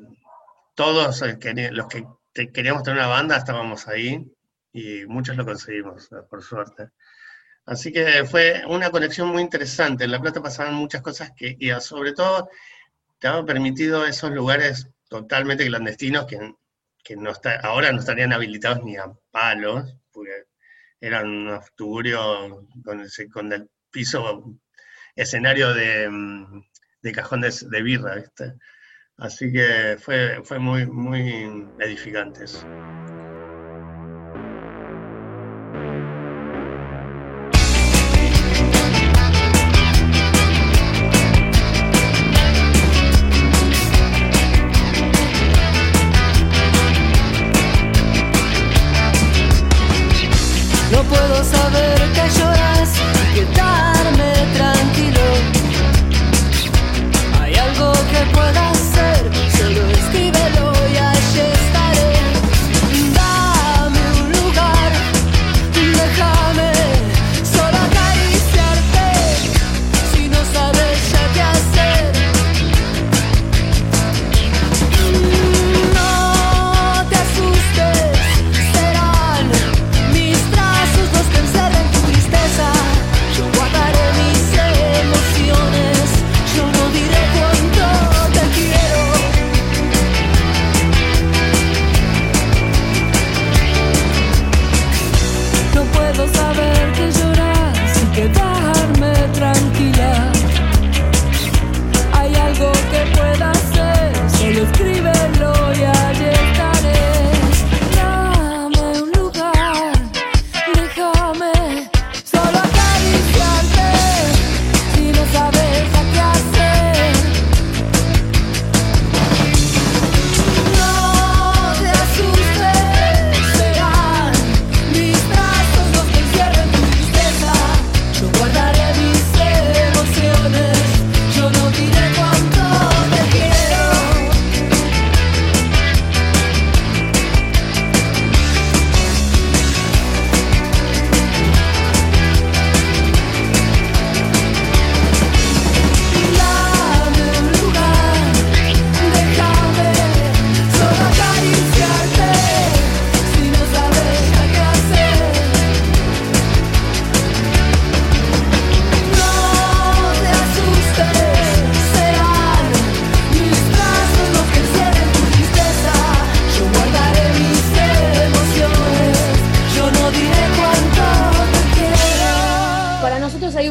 todos 0.76 1.22
los 1.22 1.88
que 1.88 2.52
queríamos 2.52 2.84
tener 2.84 3.00
una 3.00 3.08
banda 3.08 3.38
estábamos 3.38 3.88
ahí, 3.88 4.32
y 4.74 5.06
muchos 5.06 5.38
lo 5.38 5.46
conseguimos, 5.46 6.10
por 6.30 6.44
suerte. 6.44 6.90
Así 7.66 7.94
que 7.94 8.26
fue 8.26 8.64
una 8.68 8.90
conexión 8.92 9.30
muy 9.30 9.42
interesante. 9.42 10.04
En 10.04 10.12
La 10.12 10.20
Plata 10.20 10.42
pasaban 10.42 10.74
muchas 10.74 11.02
cosas 11.02 11.32
que, 11.38 11.56
y 11.60 11.72
sobre 11.80 12.14
todo, 12.14 12.50
te 13.20 13.28
han 13.28 13.46
permitido 13.46 14.06
esos 14.06 14.32
lugares 14.32 14.90
totalmente 15.08 15.66
clandestinos 15.66 16.26
que 16.26 16.54
que 17.04 17.16
no 17.16 17.32
está, 17.32 17.60
ahora 17.60 17.92
no 17.92 18.00
estarían 18.00 18.34
habilitados 18.34 18.84
ni 18.84 18.98
a 18.98 19.12
palos, 19.32 19.96
porque 20.12 20.46
eran 21.00 21.28
unos 21.30 21.74
tuburios 21.76 22.66
con 22.84 23.02
el, 23.02 23.10
con 23.32 23.54
el 23.54 23.70
piso, 23.92 24.56
escenario 25.16 25.74
de, 25.74 26.10
de 27.02 27.12
cajón 27.12 27.42
de, 27.42 27.82
birra, 27.84 28.16
¿viste? 28.16 28.54
Así 29.18 29.52
que 29.52 29.98
fue, 30.00 30.42
fue 30.44 30.60
muy, 30.60 30.88
muy 30.88 31.68
edificante 31.80 32.46
eso. 32.46 32.66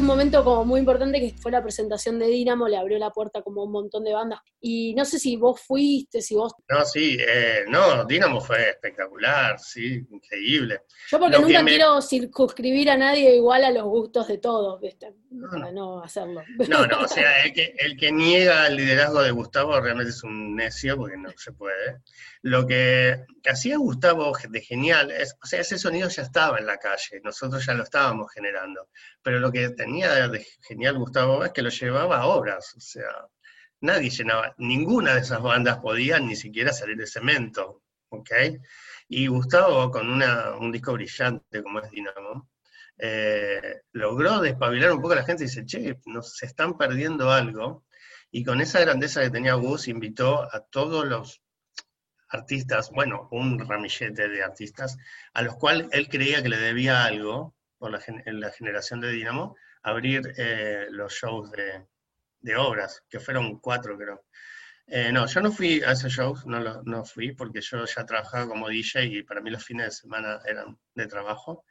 Momento 0.01 0.43
como 0.45 0.64
muy 0.64 0.80
importante 0.80 1.20
que 1.20 1.34
fue 1.38 1.53
la 1.53 1.62
presentación 1.62 2.18
de 2.18 2.26
Dinamo, 2.26 2.68
le 2.68 2.76
abrió 2.76 2.99
la 2.99 3.11
puerta 3.11 3.43
como 3.43 3.62
a 3.62 3.64
un 3.64 3.72
montón 3.72 4.05
de 4.05 4.12
bandas. 4.12 4.40
Y 4.61 4.95
no 4.95 5.05
sé 5.05 5.18
si 5.18 5.36
vos 5.36 5.61
fuiste, 5.61 6.22
si 6.22 6.34
vos... 6.34 6.53
No, 6.68 6.84
sí, 6.84 7.16
eh, 7.20 7.64
no, 7.68 8.05
Dinamo 8.05 8.40
fue 8.40 8.70
espectacular, 8.70 9.59
sí, 9.59 10.01
increíble. 10.11 10.80
Yo 11.11 11.18
porque 11.18 11.36
Lo 11.36 11.43
nunca 11.43 11.62
me- 11.62 11.70
quiero 11.72 12.01
circunscribir 12.01 12.90
a 12.90 12.97
nadie 12.97 13.34
igual 13.36 13.64
a 13.64 13.70
los 13.70 13.84
gustos 13.84 14.28
de 14.28 14.38
todos, 14.38 14.80
¿viste? 14.80 15.12
No, 15.32 15.48
Para 15.50 15.72
no 15.72 16.02
hacerlo. 16.02 16.42
No, 16.68 16.86
no, 16.86 17.00
o 17.00 17.08
sea, 17.08 17.42
el 17.44 17.52
que, 17.52 17.74
el 17.78 17.96
que 17.96 18.12
niega 18.12 18.66
el 18.66 18.76
liderazgo 18.76 19.22
de 19.22 19.30
Gustavo 19.30 19.80
realmente 19.80 20.10
es 20.10 20.22
un 20.22 20.54
necio 20.54 20.96
porque 20.96 21.16
no 21.16 21.30
se 21.36 21.52
puede. 21.52 22.02
Lo 22.42 22.66
que 22.66 23.24
hacía 23.48 23.78
Gustavo 23.78 24.32
de 24.48 24.60
genial, 24.60 25.10
es, 25.10 25.36
o 25.42 25.46
sea, 25.46 25.60
ese 25.60 25.78
sonido 25.78 26.08
ya 26.08 26.22
estaba 26.22 26.58
en 26.58 26.66
la 26.66 26.76
calle, 26.76 27.20
nosotros 27.24 27.64
ya 27.64 27.74
lo 27.74 27.84
estábamos 27.84 28.30
generando, 28.32 28.88
pero 29.22 29.38
lo 29.38 29.50
que 29.50 29.70
tenía 29.70 30.28
de 30.28 30.46
genial 30.68 30.98
Gustavo 30.98 31.44
es 31.44 31.52
que 31.52 31.62
lo 31.62 31.70
llevaba 31.70 32.18
a 32.18 32.26
obras, 32.26 32.74
o 32.76 32.80
sea, 32.80 33.28
nadie 33.80 34.10
llenaba, 34.10 34.54
ninguna 34.58 35.14
de 35.14 35.20
esas 35.20 35.40
bandas 35.40 35.78
podía 35.78 36.18
ni 36.18 36.36
siquiera 36.36 36.72
salir 36.72 36.96
de 36.96 37.06
cemento, 37.06 37.82
¿ok? 38.10 38.30
Y 39.08 39.26
Gustavo 39.28 39.90
con 39.90 40.10
una, 40.10 40.56
un 40.56 40.72
disco 40.72 40.92
brillante 40.92 41.62
como 41.62 41.80
es 41.80 41.90
Dinamo, 41.90 42.50
eh, 42.99 43.82
logró 43.93 44.40
despabilar 44.40 44.93
un 44.93 45.01
poco 45.03 45.12
a 45.14 45.16
la 45.16 45.24
gente 45.24 45.45
y 45.45 45.47
dice, 45.47 45.64
che, 45.66 45.99
nos 46.07 46.43
están 46.43 46.76
perdiendo 46.78 47.30
algo. 47.30 47.84
Y 48.30 48.45
con 48.45 48.61
esa 48.61 48.80
grandeza 48.80 49.22
que 49.22 49.30
tenía 49.30 49.55
Gus, 49.55 49.88
invitó 49.88 50.43
a 50.55 50.61
todos 50.70 51.05
los 51.07 51.43
artistas, 52.28 52.90
bueno, 52.90 53.28
un 53.30 53.59
ramillete 53.68 54.28
de 54.28 54.43
artistas, 54.43 54.97
a 55.34 55.43
los 55.43 55.57
cuales 55.57 55.88
él 55.93 56.09
creía 56.09 56.43
que 56.43 56.49
le 56.49 56.57
debía 56.59 57.05
algo, 57.05 57.55
por 57.78 57.90
la, 57.90 58.01
en 58.07 58.40
la 58.40 58.51
generación 58.51 59.01
de 59.01 59.11
Dinamo, 59.12 59.57
abrir 59.82 60.22
eh, 60.38 60.86
los 60.90 61.12
shows 61.12 61.51
de, 61.51 61.86
de 62.40 62.57
obras, 62.57 63.03
que 63.11 63.20
fueron 63.20 63.59
cuatro, 63.61 63.99
creo. 63.99 64.24
Eh, 64.86 65.12
no, 65.12 65.26
yo 65.26 65.40
no 65.40 65.53
fui 65.53 65.82
a 65.82 65.93
esos 65.93 66.12
shows, 66.12 66.47
no, 66.47 66.61
lo- 66.61 66.82
no 66.84 67.05
fui, 67.05 67.32
porque 67.34 67.61
yo 67.61 67.84
ya 67.84 68.07
trabajaba 68.07 68.49
como 68.49 68.68
DJ 68.68 69.05
y 69.07 69.22
para 69.22 69.40
mí 69.40 69.51
los 69.51 69.64
fines 69.64 69.86
de 69.86 69.93
semana 69.93 70.40
eran 70.47 70.78
de 70.95 71.07
trabajo. 71.07 71.64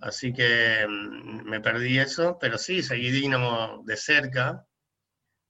Así 0.00 0.32
que 0.32 0.86
mm, 0.88 1.48
me 1.48 1.60
perdí 1.60 1.98
eso, 1.98 2.38
pero 2.40 2.58
sí, 2.58 2.82
seguí 2.82 3.10
Dinamo 3.10 3.82
de 3.84 3.96
cerca. 3.96 4.66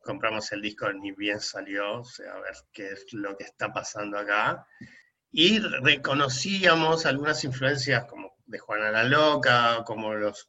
Compramos 0.01 0.53
el 0.53 0.61
disco 0.63 0.93
ni 0.93 1.13
bien 1.13 1.41
salió, 1.41 2.01
o 2.01 2.05
sea, 2.05 2.33
a 2.35 2.41
ver 2.41 2.55
qué 2.73 2.89
es 2.93 3.07
lo 3.13 3.37
que 3.37 3.45
está 3.45 3.73
pasando 3.73 4.19
acá. 4.19 4.67
Y 5.33 5.59
reconocíamos 5.59 7.07
algunas 7.07 7.43
influencias 7.45 8.05
como 8.07 8.35
de 8.47 8.59
Juana 8.59 8.91
la 8.91 9.05
Loca, 9.05 9.83
como 9.85 10.13
los, 10.15 10.49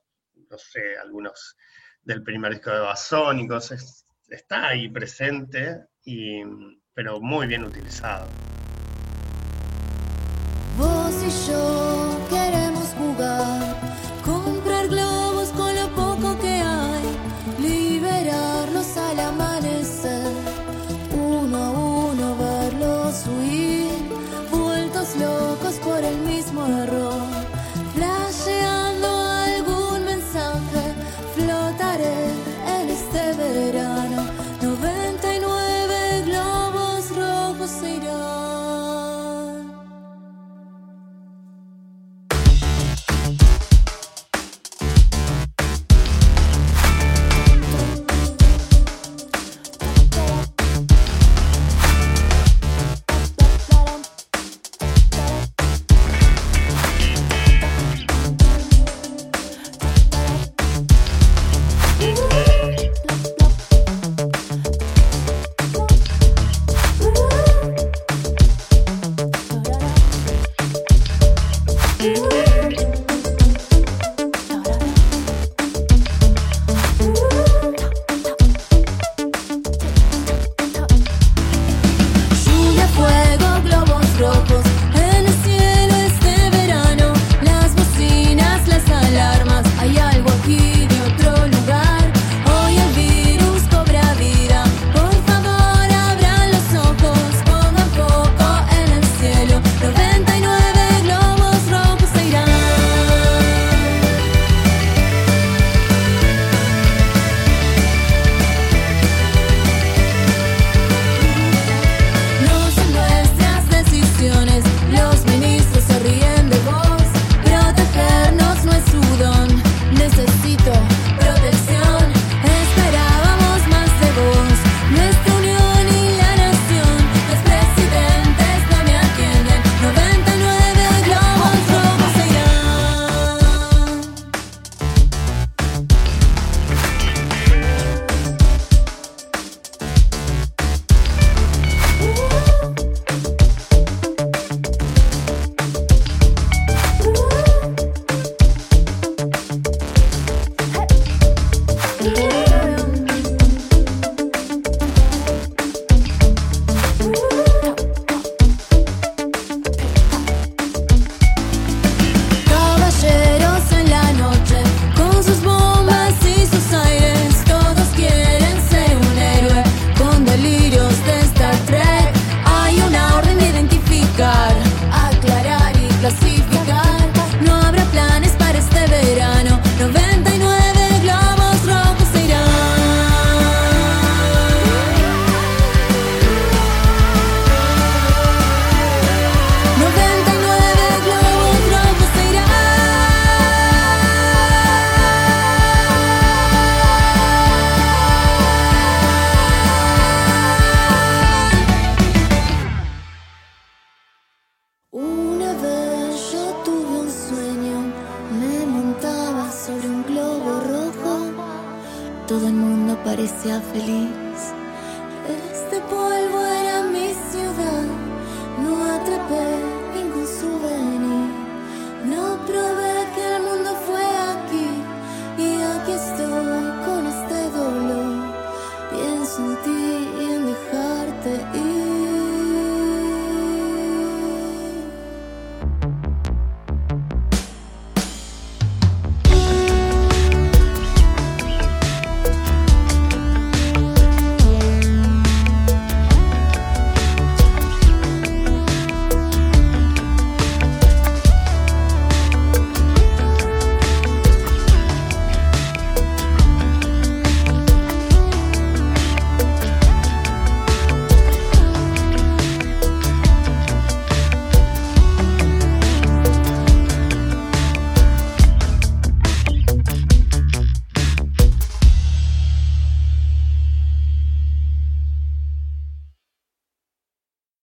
no 0.50 0.58
sé, 0.58 0.98
algunos 1.02 1.56
del 2.04 2.22
primer 2.22 2.54
disco 2.54 2.72
de 2.72 2.80
Basónicos. 2.80 3.72
es- 3.72 4.06
está 4.28 4.68
ahí 4.70 4.90
presente, 4.90 5.86
y, 6.04 6.42
pero 6.94 7.20
muy 7.22 7.48
bien 7.48 7.64
utilizado. 7.64 8.28
Vos 10.78 11.24
y 11.24 11.50
yo 11.50 12.28